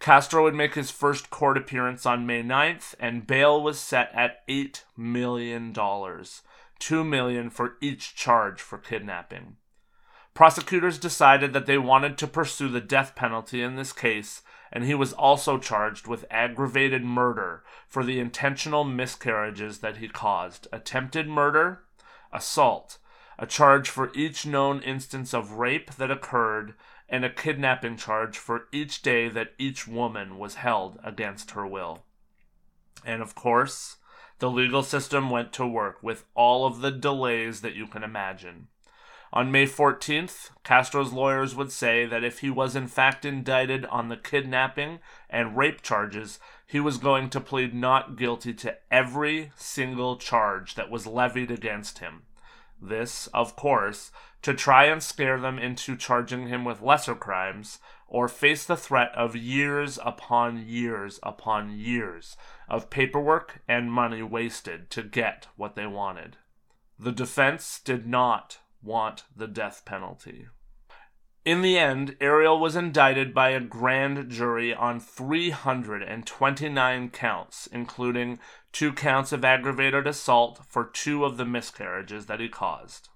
Castro 0.00 0.42
would 0.42 0.54
make 0.54 0.74
his 0.74 0.90
first 0.90 1.28
court 1.30 1.58
appearance 1.58 2.06
on 2.06 2.26
May 2.26 2.42
9th, 2.42 2.94
and 2.98 3.26
bail 3.26 3.62
was 3.62 3.78
set 3.78 4.10
at 4.14 4.48
$8 4.48 4.82
million, 4.96 5.74
2 6.78 7.04
million 7.04 7.50
for 7.50 7.74
each 7.82 8.16
charge 8.16 8.60
for 8.62 8.78
kidnapping. 8.78 9.56
Prosecutors 10.34 10.98
decided 10.98 11.52
that 11.52 11.66
they 11.66 11.76
wanted 11.76 12.16
to 12.16 12.26
pursue 12.26 12.70
the 12.70 12.80
death 12.80 13.14
penalty 13.14 13.62
in 13.62 13.76
this 13.76 13.92
case 13.92 14.42
and 14.72 14.84
he 14.84 14.94
was 14.94 15.12
also 15.12 15.58
charged 15.58 16.06
with 16.06 16.24
aggravated 16.30 17.04
murder 17.04 17.62
for 17.86 18.02
the 18.02 18.18
intentional 18.18 18.84
miscarriages 18.84 19.78
that 19.78 19.98
he 19.98 20.08
caused, 20.08 20.66
attempted 20.72 21.28
murder, 21.28 21.82
assault, 22.32 22.98
a 23.38 23.46
charge 23.46 23.90
for 23.90 24.10
each 24.14 24.46
known 24.46 24.80
instance 24.80 25.34
of 25.34 25.52
rape 25.52 25.94
that 25.96 26.10
occurred, 26.10 26.74
and 27.08 27.24
a 27.24 27.30
kidnapping 27.30 27.96
charge 27.96 28.38
for 28.38 28.68
each 28.72 29.02
day 29.02 29.28
that 29.28 29.52
each 29.58 29.86
woman 29.86 30.38
was 30.38 30.54
held 30.54 30.98
against 31.04 31.50
her 31.50 31.66
will. 31.66 32.04
And 33.04 33.20
of 33.20 33.34
course, 33.34 33.96
the 34.38 34.50
legal 34.50 34.82
system 34.82 35.28
went 35.28 35.52
to 35.52 35.66
work 35.66 36.02
with 36.02 36.24
all 36.34 36.66
of 36.66 36.80
the 36.80 36.90
delays 36.90 37.60
that 37.60 37.74
you 37.74 37.86
can 37.86 38.02
imagine. 38.02 38.68
On 39.34 39.50
May 39.50 39.64
14th, 39.64 40.50
Castro's 40.62 41.14
lawyers 41.14 41.54
would 41.54 41.72
say 41.72 42.04
that 42.04 42.22
if 42.22 42.40
he 42.40 42.50
was 42.50 42.76
in 42.76 42.86
fact 42.86 43.24
indicted 43.24 43.86
on 43.86 44.10
the 44.10 44.16
kidnapping 44.18 44.98
and 45.30 45.56
rape 45.56 45.80
charges, 45.80 46.38
he 46.66 46.78
was 46.78 46.98
going 46.98 47.30
to 47.30 47.40
plead 47.40 47.72
not 47.72 48.16
guilty 48.16 48.52
to 48.52 48.76
every 48.90 49.50
single 49.56 50.16
charge 50.16 50.74
that 50.74 50.90
was 50.90 51.06
levied 51.06 51.50
against 51.50 52.00
him. 52.00 52.24
This, 52.78 53.26
of 53.28 53.56
course, 53.56 54.10
to 54.42 54.52
try 54.52 54.84
and 54.84 55.02
scare 55.02 55.40
them 55.40 55.58
into 55.58 55.96
charging 55.96 56.48
him 56.48 56.62
with 56.62 56.82
lesser 56.82 57.14
crimes 57.14 57.78
or 58.08 58.28
face 58.28 58.66
the 58.66 58.76
threat 58.76 59.12
of 59.14 59.34
years 59.34 59.98
upon 60.04 60.66
years 60.66 61.18
upon 61.22 61.70
years 61.70 62.36
of 62.68 62.90
paperwork 62.90 63.62
and 63.66 63.90
money 63.90 64.22
wasted 64.22 64.90
to 64.90 65.02
get 65.02 65.46
what 65.56 65.74
they 65.74 65.86
wanted. 65.86 66.36
The 66.98 67.12
defense 67.12 67.80
did 67.82 68.06
not 68.06 68.58
want 68.82 69.24
the 69.34 69.46
death 69.46 69.84
penalty. 69.84 70.48
In 71.44 71.62
the 71.62 71.76
end, 71.76 72.16
Ariel 72.20 72.60
was 72.60 72.76
indicted 72.76 73.34
by 73.34 73.50
a 73.50 73.58
grand 73.58 74.30
jury 74.30 74.72
on 74.72 75.00
329 75.00 77.10
counts, 77.10 77.66
including 77.66 78.38
two 78.70 78.92
counts 78.92 79.32
of 79.32 79.44
aggravated 79.44 80.06
assault 80.06 80.60
for 80.68 80.84
two 80.84 81.24
of 81.24 81.36
the 81.36 81.44
miscarriages 81.44 82.26
that 82.26 82.38
he 82.38 82.48
caused. 82.48 83.08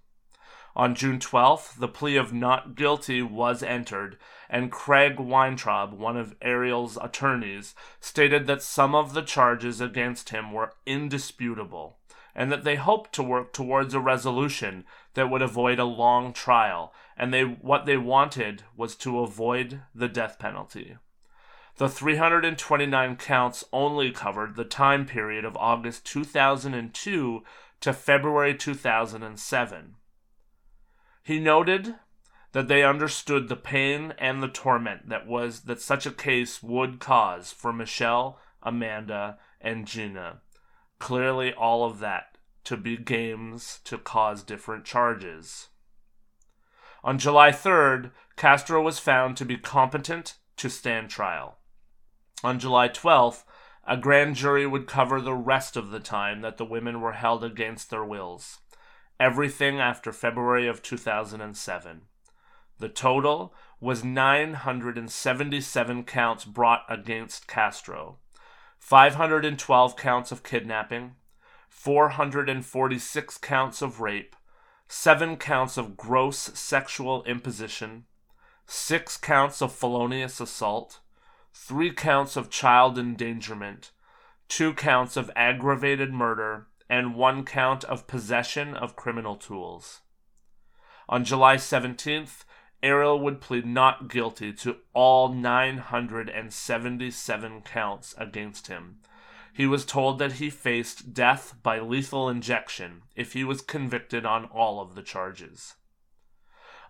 On 0.75 0.95
June 0.95 1.21
12th, 1.21 1.79
the 1.79 1.89
plea 1.89 2.17
of 2.17 2.33
not 2.33 2.75
guilty 2.75 3.23
was 3.23 3.63
entered, 3.63 4.19
and 4.51 4.73
Craig 4.73 5.21
Weintraub, 5.21 5.93
one 5.93 6.17
of 6.17 6.35
Ariel's 6.43 6.99
attorneys, 7.01 7.75
stated 8.01 8.47
that 8.47 8.61
some 8.61 8.95
of 8.95 9.15
the 9.15 9.23
charges 9.23 9.81
against 9.81 10.31
him 10.31 10.53
were 10.53 10.75
indisputable 10.85 11.99
and 12.37 12.53
that 12.53 12.65
they 12.65 12.77
hoped 12.77 13.13
to 13.15 13.23
work 13.23 13.53
towards 13.53 13.95
a 13.95 14.01
resolution 14.01 14.85
that 15.17 15.31
would 15.31 15.43
avoid 15.43 15.79
a 15.79 15.85
long 15.85 16.33
trial, 16.33 16.93
and 17.17 17.33
they 17.33 17.43
what 17.43 17.87
they 17.87 17.97
wanted 17.97 18.63
was 18.77 18.95
to 18.95 19.21
avoid 19.21 19.81
the 19.95 20.09
death 20.09 20.39
penalty. 20.39 20.97
The 21.79 21.89
329 21.89 23.17
counts 23.17 23.65
only 23.73 24.13
covered 24.13 24.55
the 24.55 24.65
time 24.65 25.07
period 25.07 25.45
of 25.45 25.57
August 25.57 26.05
2002 26.07 27.43
to 27.81 27.93
February 27.93 28.55
2007. 28.55 29.95
He 31.23 31.41
noted 31.41 31.97
that 32.53 32.69
they 32.69 32.85
understood 32.85 33.49
the 33.49 33.57
pain 33.57 34.13
and 34.19 34.43
the 34.43 34.49
torment 34.49 35.09
that 35.09 35.27
was 35.27 35.63
that 35.63 35.81
such 35.81 36.07
a 36.07 36.11
case 36.11 36.63
would 36.63 37.01
cause 37.01 37.53
for 37.53 37.73
Michelle, 37.73 38.39
Amanda, 38.63 39.39
and 39.61 39.87
Gina 39.87 40.41
Clearly, 40.99 41.53
all 41.53 41.85
of 41.85 41.99
that 42.01 42.36
to 42.67 42.77
be 42.77 42.97
games 42.97 43.79
to 43.85 43.97
cause 43.97 44.43
different 44.43 44.85
charges. 44.85 45.69
On 47.05 47.17
July 47.17 47.51
3rd, 47.51 48.11
Castro 48.37 48.83
was 48.83 48.99
found 48.99 49.37
to 49.37 49.45
be 49.45 49.57
competent 49.57 50.35
to 50.57 50.69
stand 50.69 51.09
trial. 51.09 51.59
On 52.43 52.59
July 52.59 52.89
12th, 52.89 53.45
a 53.85 53.97
grand 53.97 54.35
jury 54.35 54.67
would 54.67 54.89
cover 54.89 55.21
the 55.21 55.33
rest 55.33 55.77
of 55.77 55.91
the 55.91 56.01
time 56.01 56.41
that 56.41 56.57
the 56.57 56.65
women 56.65 57.01
were 57.01 57.13
held 57.13 57.45
against 57.45 57.89
their 57.89 58.05
wills, 58.05 58.59
everything 59.21 59.79
after 59.79 60.13
February 60.13 60.67
of 60.67 60.83
2007. 60.83 62.01
The 62.79 62.89
total 62.89 63.55
was 63.81 64.03
977 64.03 66.03
counts 66.03 66.45
brought 66.45 66.83
against 66.89 67.47
Castro, 67.47 68.19
512 68.81 69.97
counts 69.97 70.33
of 70.33 70.43
kidnapping, 70.43 71.15
446 71.77 73.39
counts 73.39 73.81
of 73.83 74.01
rape, 74.01 74.35
7 74.89 75.37
counts 75.37 75.77
of 75.77 75.97
gross 75.97 76.37
sexual 76.59 77.23
imposition, 77.25 78.07
6 78.67 79.17
counts 79.19 79.63
of 79.63 79.73
felonious 79.73 80.41
assault, 80.41 80.99
3 81.53 81.93
counts 81.93 82.35
of 82.35 82.51
child 82.51 82.99
endangerment, 82.99 83.93
2 84.49 84.73
counts 84.73 85.17
of 85.17 85.31
aggravated 85.37 86.13
murder, 86.13 86.67
and 86.89 87.15
1 87.15 87.45
count 87.45 87.85
of 87.85 88.09
possession 88.09 88.75
of 88.75 88.97
criminal 88.97 89.37
tools. 89.37 90.01
On 91.09 91.25
July 91.25 91.55
17th, 91.57 92.43
Ariel 92.83 93.21
would 93.21 93.41
plead 93.41 93.65
not 93.67 94.09
guilty 94.09 94.53
to 94.55 94.79
all 94.93 95.29
977 95.29 97.63
counts 97.63 98.13
against 98.19 98.67
him. 98.67 98.99
He 99.57 99.67
was 99.67 99.87
told 99.87 100.19
that 100.19 100.33
he 100.33 100.51
faced 100.51 101.15
death 101.15 101.55
by 101.63 101.81
lethal 101.81 102.29
injection 102.29 103.05
if 103.15 103.33
he 103.33 103.43
was 103.43 103.63
convicted 103.63 104.27
on 104.27 104.45
all 104.53 104.83
of 104.83 104.95
the 104.95 105.03
charges. 105.03 105.77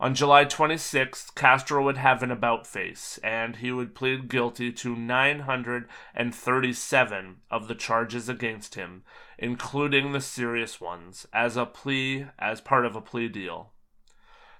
On 0.00 0.16
July 0.16 0.44
26th, 0.44 1.36
Castro 1.36 1.84
would 1.84 1.96
have 1.96 2.24
an 2.24 2.32
about 2.32 2.66
face, 2.66 3.20
and 3.22 3.54
he 3.54 3.70
would 3.70 3.94
plead 3.94 4.28
guilty 4.28 4.72
to 4.72 4.96
937 4.96 7.36
of 7.52 7.68
the 7.68 7.76
charges 7.76 8.28
against 8.28 8.74
him, 8.74 9.04
including 9.38 10.10
the 10.10 10.20
serious 10.20 10.80
ones, 10.80 11.24
as 11.32 11.56
a 11.56 11.66
plea 11.66 12.26
as 12.36 12.60
part 12.60 12.84
of 12.84 12.96
a 12.96 13.00
plea 13.00 13.28
deal. 13.28 13.74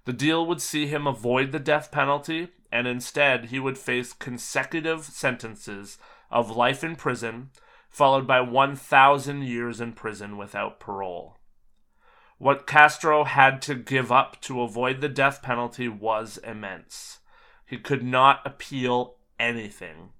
The 0.04 0.12
deal 0.12 0.46
would 0.46 0.62
see 0.62 0.86
him 0.86 1.08
avoid 1.08 1.50
the 1.50 1.58
death 1.58 1.90
penalty, 1.90 2.50
and 2.70 2.86
instead 2.86 3.46
he 3.46 3.58
would 3.58 3.76
face 3.76 4.12
consecutive 4.12 5.06
sentences 5.06 5.98
of 6.30 6.56
life 6.56 6.84
in 6.84 6.94
prison, 6.94 7.50
followed 7.96 8.26
by 8.26 8.42
1,000 8.42 9.40
years 9.40 9.80
in 9.80 9.90
prison 9.90 10.36
without 10.36 10.78
parole. 10.78 11.38
What 12.36 12.66
Castro 12.66 13.24
had 13.24 13.62
to 13.62 13.74
give 13.74 14.12
up 14.12 14.38
to 14.42 14.60
avoid 14.60 15.00
the 15.00 15.08
death 15.08 15.40
penalty 15.40 15.88
was 15.88 16.36
immense. 16.44 17.20
He 17.64 17.78
could 17.78 18.02
not 18.02 18.42
appeal 18.44 19.14
anything. 19.40 20.10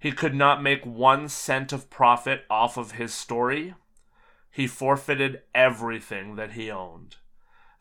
He 0.00 0.10
could 0.10 0.34
not 0.34 0.62
make 0.62 0.86
one 0.86 1.28
cent 1.28 1.70
of 1.70 1.90
profit 1.90 2.46
off 2.48 2.78
of 2.78 2.92
his 2.92 3.12
story. 3.12 3.74
He 4.50 4.66
forfeited 4.66 5.42
everything 5.54 6.36
that 6.36 6.52
he 6.52 6.70
owned. 6.70 7.16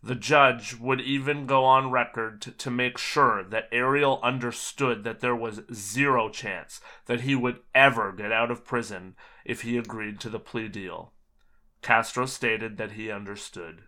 The 0.08 0.16
judge 0.16 0.74
would 0.76 1.02
even 1.02 1.46
go 1.46 1.66
on 1.66 1.92
record 1.92 2.42
to, 2.44 2.52
to, 2.52 2.72
make 2.72 2.98
sure 2.98 3.44
that 3.44 3.68
Ariel 3.74 4.22
understood 4.24 5.04
that 5.04 5.20
there 5.20 5.36
was 5.36 5.64
zero 5.74 6.30
chance 6.30 6.80
that 7.08 7.22
he 7.22 7.36
would 7.36 7.60
ever 7.76 8.14
get 8.14 8.32
out 8.32 8.50
of 8.50 8.64
prison 8.64 9.18
if 9.44 9.64
he 9.64 9.78
agreed 9.78 10.22
to 10.22 10.30
the 10.30 10.40
plea 10.40 10.70
deal. 10.70 11.12
Castro 11.82 12.26
stated 12.26 12.78
that 12.78 12.94
he 12.94 13.12
understood. 13.12 13.82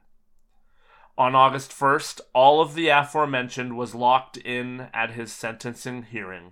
On 1.18 1.36
August 1.36 1.72
1st, 1.72 2.20
all 2.34 2.60
of 2.60 2.76
the 2.76 2.90
aforementioned 2.90 3.78
was 3.78 3.96
locked 3.96 4.36
in 4.36 4.90
at 4.94 5.12
his 5.12 5.32
sentencing 5.32 6.04
hearing. 6.04 6.52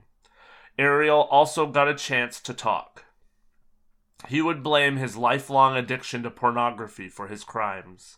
Ariel 0.80 1.23
also 1.23 1.67
got 1.67 1.89
a 1.89 1.93
chance 1.93 2.39
to 2.39 2.53
talk. 2.53 3.03
He 4.30 4.41
would 4.41 4.63
blame 4.63 4.95
his 4.95 5.17
lifelong 5.17 5.75
addiction 5.75 6.23
to 6.23 6.32
pornography 6.32 7.10
for 7.10 7.27
his 7.27 7.43
crimes. 7.43 8.17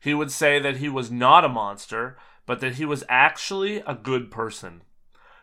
He 0.00 0.14
would 0.14 0.32
say 0.32 0.58
that 0.58 0.78
he 0.78 0.88
was 0.88 1.10
not 1.10 1.44
a 1.44 1.48
monster, 1.48 2.16
but 2.46 2.60
that 2.60 2.76
he 2.76 2.86
was 2.86 3.04
actually 3.08 3.82
a 3.86 3.94
good 3.94 4.30
person. 4.30 4.82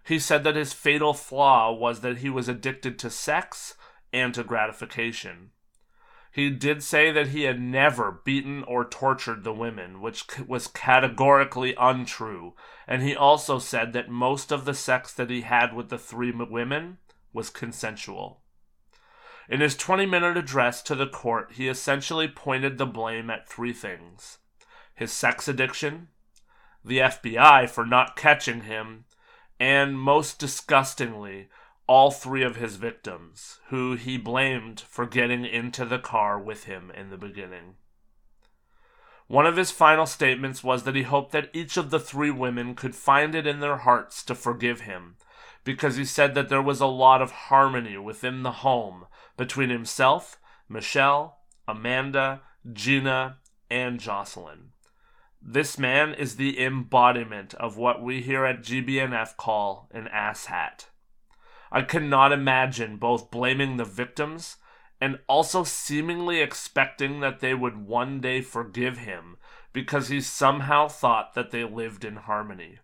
He 0.04 0.18
said 0.18 0.44
that 0.44 0.56
his 0.56 0.74
fatal 0.74 1.14
flaw 1.14 1.72
was 1.72 2.02
that 2.02 2.18
he 2.18 2.30
was 2.30 2.50
addicted 2.50 2.98
to 3.00 3.10
sex 3.12 3.76
and 4.12 4.34
to 4.34 4.44
gratification. 4.44 5.52
He 6.32 6.50
did 6.50 6.82
say 6.82 7.12
that 7.12 7.30
he 7.30 7.44
had 7.44 7.62
never 7.62 8.22
beaten 8.24 8.64
or 8.64 8.84
tortured 8.84 9.44
the 9.44 9.54
women, 9.54 10.02
which 10.02 10.26
was 10.48 10.68
categorically 10.68 11.76
untrue, 11.80 12.54
and 12.88 13.04
he 13.04 13.16
also 13.16 13.60
said 13.60 13.94
that 13.94 14.10
most 14.10 14.52
of 14.52 14.66
the 14.66 14.74
sex 14.74 15.14
that 15.14 15.30
he 15.30 15.42
had 15.42 15.74
with 15.74 15.90
the 15.90 15.98
three 15.98 16.32
women 16.32 16.98
was 17.32 17.50
consensual. 17.50 18.42
In 19.50 19.62
his 19.62 19.78
20 19.78 20.06
minute 20.06 20.36
address 20.36 20.82
to 20.84 20.96
the 20.96 21.08
court, 21.08 21.54
he 21.54 21.68
essentially 21.68 22.28
pointed 22.28 22.78
the 22.78 22.86
blame 22.86 23.30
at 23.30 23.48
three 23.48 23.74
things 23.74 24.40
his 24.98 25.14
sex 25.14 25.48
addiction, 25.48 26.08
the 26.84 26.98
FBI 26.98 27.70
for 27.70 27.86
not 27.86 28.16
catching 28.16 28.62
him, 28.62 29.06
and 29.60 30.00
most 30.00 30.40
disgustingly, 30.40 31.50
all 31.86 32.10
three 32.10 32.42
of 32.42 32.56
his 32.56 32.78
victims, 32.78 33.60
who 33.70 33.96
he 33.96 34.18
blamed 34.18 34.82
for 34.82 35.06
getting 35.06 35.46
into 35.46 35.86
the 35.86 36.00
car 36.00 36.40
with 36.40 36.64
him 36.64 36.92
in 36.98 37.12
the 37.12 37.18
beginning. 37.18 37.76
One 39.28 39.46
of 39.46 39.56
his 39.56 39.70
final 39.70 40.08
statements 40.08 40.64
was 40.64 40.82
that 40.84 40.96
he 40.96 41.04
hoped 41.04 41.32
that 41.32 41.52
each 41.54 41.78
of 41.78 41.92
the 41.92 42.00
three 42.00 42.32
women 42.32 42.74
could 42.74 42.96
find 42.96 43.36
it 43.36 43.46
in 43.46 43.60
their 43.60 43.78
hearts 43.78 44.24
to 44.24 44.34
forgive 44.34 44.82
him, 44.82 45.16
because 45.64 45.96
he 45.96 46.06
said 46.06 46.34
that 46.34 46.50
there 46.50 46.62
was 46.62 46.82
a 46.82 46.88
lot 46.88 47.22
of 47.22 47.32
harmony 47.32 48.00
within 48.00 48.42
the 48.42 48.52
home 48.52 49.06
between 49.38 49.70
himself, 49.70 50.40
Michelle, 50.68 51.38
Amanda, 51.68 52.42
Gina, 52.74 53.38
and 53.70 54.00
Jocelyn. 54.00 54.72
This 55.42 55.78
man 55.78 56.14
is 56.14 56.36
the 56.36 56.62
embodiment 56.62 57.54
of 57.56 57.78
what 57.78 58.02
we 58.02 58.22
here 58.22 58.46
at 58.46 58.64
GBNF 58.64 59.38
call 59.38 59.88
an 59.92 60.10
asshat. 60.14 60.86
I 61.72 61.84
cannot 61.84 62.32
imagine 62.32 62.98
both 62.98 63.32
blaming 63.32 63.78
the 63.78 63.86
victims 63.86 64.58
and 65.00 65.20
also 65.28 65.64
seemingly 65.64 66.42
expecting 66.42 67.20
that 67.20 67.40
they 67.40 67.54
would 67.54 67.78
one 67.78 68.20
day 68.20 68.42
forgive 68.42 69.00
him 69.00 69.38
because 69.74 70.08
he 70.08 70.22
somehow 70.22 70.88
thought 70.88 71.36
that 71.36 71.52
they 71.52 71.64
lived 71.64 72.04
in 72.04 72.16
harmony. 72.16 72.80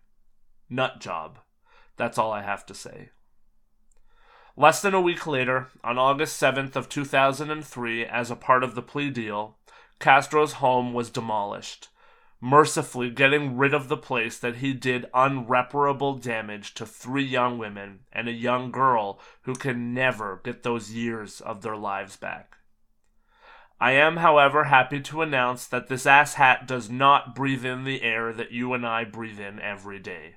Nut 0.70 1.00
job. 1.00 1.40
That's 1.96 2.18
all 2.18 2.32
I 2.32 2.42
have 2.42 2.64
to 2.66 2.74
say. 2.74 3.10
Less 4.56 4.80
than 4.80 4.94
a 4.94 5.00
week 5.00 5.26
later, 5.26 5.68
on 5.82 5.98
August 5.98 6.40
7th 6.40 6.76
of 6.76 6.88
2003, 6.88 8.06
as 8.06 8.30
a 8.30 8.36
part 8.36 8.62
of 8.62 8.76
the 8.76 8.82
plea 8.82 9.10
deal, 9.10 9.58
Castro's 9.98 10.54
home 10.54 10.92
was 10.92 11.10
demolished 11.10 11.88
mercifully 12.44 13.08
getting 13.08 13.56
rid 13.56 13.72
of 13.72 13.88
the 13.88 13.96
place 13.96 14.38
that 14.38 14.56
he 14.56 14.74
did 14.74 15.06
unreparable 15.14 16.18
damage 16.18 16.74
to 16.74 16.84
three 16.84 17.24
young 17.24 17.56
women 17.56 18.00
and 18.12 18.28
a 18.28 18.32
young 18.32 18.70
girl 18.70 19.18
who 19.44 19.54
can 19.54 19.94
never 19.94 20.42
get 20.44 20.62
those 20.62 20.92
years 20.92 21.40
of 21.40 21.62
their 21.62 21.74
lives 21.74 22.16
back. 22.16 22.58
I 23.80 23.92
am, 23.92 24.18
however, 24.18 24.64
happy 24.64 25.00
to 25.00 25.22
announce 25.22 25.66
that 25.68 25.88
this 25.88 26.04
asshat 26.04 26.66
does 26.66 26.90
not 26.90 27.34
breathe 27.34 27.64
in 27.64 27.84
the 27.84 28.02
air 28.02 28.30
that 28.34 28.52
you 28.52 28.74
and 28.74 28.86
I 28.86 29.04
breathe 29.04 29.40
in 29.40 29.58
every 29.58 29.98
day. 29.98 30.34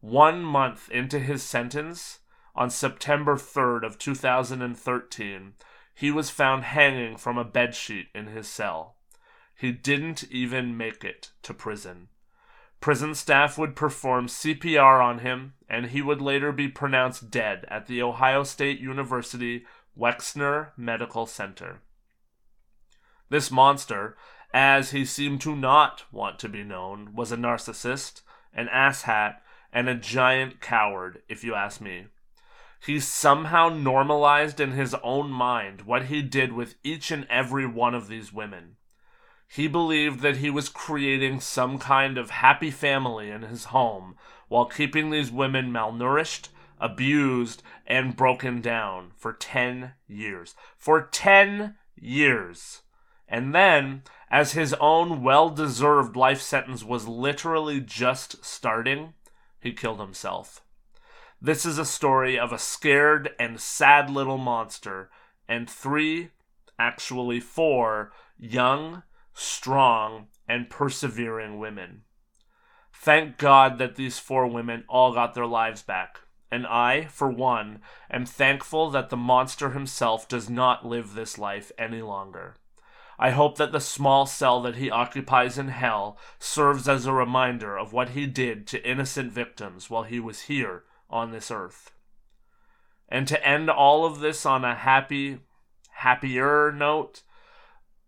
One 0.00 0.42
month 0.42 0.90
into 0.90 1.18
his 1.18 1.42
sentence, 1.42 2.18
on 2.54 2.68
September 2.68 3.36
3rd 3.36 3.82
of 3.82 3.98
2013, 3.98 5.54
he 5.94 6.10
was 6.10 6.28
found 6.28 6.64
hanging 6.64 7.16
from 7.16 7.38
a 7.38 7.46
bedsheet 7.46 8.08
in 8.14 8.26
his 8.26 8.46
cell. 8.46 8.93
He 9.56 9.72
didn't 9.72 10.24
even 10.30 10.76
make 10.76 11.04
it 11.04 11.30
to 11.42 11.54
prison. 11.54 12.08
Prison 12.80 13.14
staff 13.14 13.56
would 13.56 13.76
perform 13.76 14.26
CPR 14.26 15.02
on 15.02 15.20
him, 15.20 15.54
and 15.68 15.86
he 15.86 16.02
would 16.02 16.20
later 16.20 16.52
be 16.52 16.68
pronounced 16.68 17.30
dead 17.30 17.64
at 17.68 17.86
the 17.86 18.02
Ohio 18.02 18.42
State 18.42 18.78
University 18.78 19.64
Wexner 19.96 20.72
Medical 20.76 21.24
Center. 21.24 21.80
This 23.30 23.50
monster, 23.50 24.16
as 24.52 24.90
he 24.90 25.04
seemed 25.04 25.40
to 25.40 25.56
not 25.56 26.04
want 26.12 26.38
to 26.40 26.48
be 26.48 26.62
known, 26.62 27.14
was 27.14 27.32
a 27.32 27.36
narcissist, 27.36 28.20
an 28.52 28.68
asshat, 28.68 29.36
and 29.72 29.88
a 29.88 29.94
giant 29.94 30.60
coward, 30.60 31.22
if 31.28 31.42
you 31.42 31.54
ask 31.54 31.80
me. 31.80 32.06
He 32.84 33.00
somehow 33.00 33.70
normalized 33.70 34.60
in 34.60 34.72
his 34.72 34.94
own 35.02 35.30
mind 35.30 35.82
what 35.82 36.06
he 36.06 36.20
did 36.20 36.52
with 36.52 36.74
each 36.84 37.10
and 37.10 37.26
every 37.30 37.66
one 37.66 37.94
of 37.94 38.08
these 38.08 38.32
women. 38.32 38.76
He 39.46 39.68
believed 39.68 40.20
that 40.20 40.38
he 40.38 40.50
was 40.50 40.68
creating 40.68 41.40
some 41.40 41.78
kind 41.78 42.18
of 42.18 42.30
happy 42.30 42.70
family 42.70 43.30
in 43.30 43.42
his 43.42 43.66
home 43.66 44.16
while 44.48 44.66
keeping 44.66 45.10
these 45.10 45.30
women 45.30 45.72
malnourished, 45.72 46.48
abused, 46.80 47.62
and 47.86 48.16
broken 48.16 48.60
down 48.60 49.12
for 49.16 49.32
10 49.32 49.92
years. 50.08 50.54
For 50.76 51.02
10 51.02 51.76
years. 51.96 52.82
And 53.28 53.54
then, 53.54 54.02
as 54.30 54.52
his 54.52 54.74
own 54.74 55.22
well 55.22 55.50
deserved 55.50 56.16
life 56.16 56.40
sentence 56.40 56.84
was 56.84 57.08
literally 57.08 57.80
just 57.80 58.44
starting, 58.44 59.14
he 59.60 59.72
killed 59.72 60.00
himself. 60.00 60.62
This 61.40 61.66
is 61.66 61.78
a 61.78 61.84
story 61.84 62.38
of 62.38 62.52
a 62.52 62.58
scared 62.58 63.30
and 63.38 63.60
sad 63.60 64.10
little 64.10 64.38
monster 64.38 65.10
and 65.48 65.68
three, 65.68 66.30
actually 66.78 67.40
four, 67.40 68.12
young, 68.38 69.02
strong, 69.34 70.28
and 70.48 70.70
persevering 70.70 71.58
women. 71.58 72.02
Thank 72.92 73.36
God 73.36 73.78
that 73.78 73.96
these 73.96 74.18
four 74.18 74.46
women 74.46 74.84
all 74.88 75.12
got 75.12 75.34
their 75.34 75.46
lives 75.46 75.82
back. 75.82 76.20
And 76.50 76.66
I, 76.66 77.06
for 77.06 77.28
one, 77.28 77.80
am 78.10 78.24
thankful 78.24 78.88
that 78.90 79.10
the 79.10 79.16
monster 79.16 79.70
himself 79.70 80.28
does 80.28 80.48
not 80.48 80.86
live 80.86 81.14
this 81.14 81.36
life 81.36 81.72
any 81.76 82.00
longer. 82.00 82.54
I 83.18 83.30
hope 83.30 83.58
that 83.58 83.72
the 83.72 83.80
small 83.80 84.26
cell 84.26 84.62
that 84.62 84.76
he 84.76 84.90
occupies 84.90 85.58
in 85.58 85.68
hell 85.68 86.18
serves 86.38 86.88
as 86.88 87.06
a 87.06 87.12
reminder 87.12 87.76
of 87.76 87.92
what 87.92 88.10
he 88.10 88.26
did 88.26 88.66
to 88.68 88.88
innocent 88.88 89.32
victims 89.32 89.90
while 89.90 90.04
he 90.04 90.20
was 90.20 90.42
here 90.42 90.84
on 91.10 91.30
this 91.30 91.50
earth. 91.50 91.92
And 93.08 93.28
to 93.28 93.46
end 93.46 93.70
all 93.70 94.04
of 94.04 94.20
this 94.20 94.44
on 94.46 94.64
a 94.64 94.74
happy, 94.74 95.40
happier 95.90 96.72
note, 96.72 97.22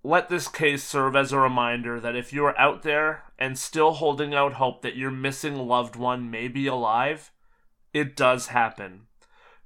let 0.06 0.28
this 0.28 0.46
case 0.46 0.84
serve 0.84 1.16
as 1.16 1.32
a 1.32 1.38
reminder 1.38 1.98
that 1.98 2.14
if 2.14 2.32
you 2.32 2.44
are 2.44 2.56
out 2.56 2.84
there 2.84 3.24
and 3.40 3.58
still 3.58 3.94
holding 3.94 4.32
out 4.32 4.52
hope 4.52 4.80
that 4.82 4.94
your 4.94 5.10
missing 5.10 5.56
loved 5.56 5.96
one 5.96 6.30
may 6.30 6.46
be 6.46 6.68
alive, 6.68 7.32
it 7.92 8.14
does 8.14 8.46
happen. 8.48 9.08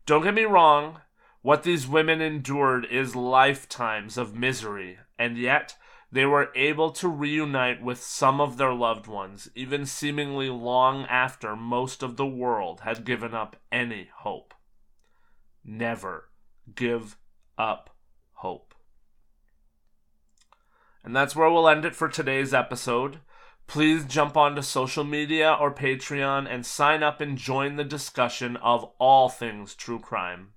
Don't 0.07 0.23
get 0.23 0.33
me 0.33 0.45
wrong, 0.45 1.03
what 1.43 1.63
these 1.63 1.87
women 1.87 2.23
endured 2.23 2.87
is 2.91 3.15
lifetimes 3.15 4.17
of 4.17 4.35
misery, 4.35 4.99
and 5.19 5.37
yet 5.37 5.77
they 6.11 6.25
were 6.25 6.49
able 6.55 6.91
to 6.93 7.07
reunite 7.07 7.83
with 7.83 8.03
some 8.03 8.41
of 8.41 8.57
their 8.57 8.73
loved 8.73 9.07
ones, 9.07 9.51
even 9.55 9.85
seemingly 9.85 10.49
long 10.49 11.05
after 11.05 11.55
most 11.55 12.03
of 12.03 12.17
the 12.17 12.27
world 12.27 12.81
had 12.81 13.05
given 13.05 13.35
up 13.35 13.57
any 13.71 14.09
hope. 14.21 14.55
Never 15.63 16.31
give 16.75 17.19
up 17.59 17.95
hope. 18.33 18.70
And 21.03 21.17
that's 21.17 21.35
where 21.35 21.51
we'll 21.51 21.69
end 21.69 21.85
it 21.85 21.97
for 21.97 22.09
today's 22.09 22.53
episode. 22.53 23.21
Please 23.67 24.05
jump 24.05 24.37
onto 24.37 24.63
social 24.63 25.05
media 25.05 25.57
or 25.59 25.73
Patreon 25.73 26.53
and 26.53 26.67
sign 26.67 27.03
up 27.03 27.21
and 27.21 27.39
join 27.39 27.77
the 27.77 27.85
discussion 27.85 28.57
of 28.57 28.91
all 28.99 29.29
things 29.29 29.75
true 29.75 30.01
crime. 30.01 30.49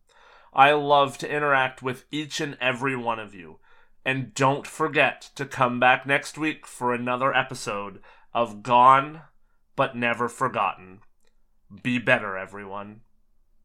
I 0.54 0.72
love 0.72 1.18
to 1.20 1.32
interact 1.32 1.82
with 1.82 2.06
each 2.12 2.42
and 2.42 2.58
every 2.60 2.96
one 2.96 3.20
of 3.20 3.34
you. 3.34 3.60
And 4.06 4.34
don't 4.34 4.68
forget 4.68 5.30
to 5.36 5.46
come 5.46 5.80
back 5.80 6.06
next 6.06 6.38
week 6.38 6.68
for 6.68 6.94
another 6.94 7.34
episode 7.34 8.02
of 8.34 8.64
Gone 8.64 9.22
but 9.76 9.96
Never 9.96 10.28
Forgotten. 10.28 11.00
Be 11.82 11.98
better, 12.00 12.38
everyone. 12.38 13.02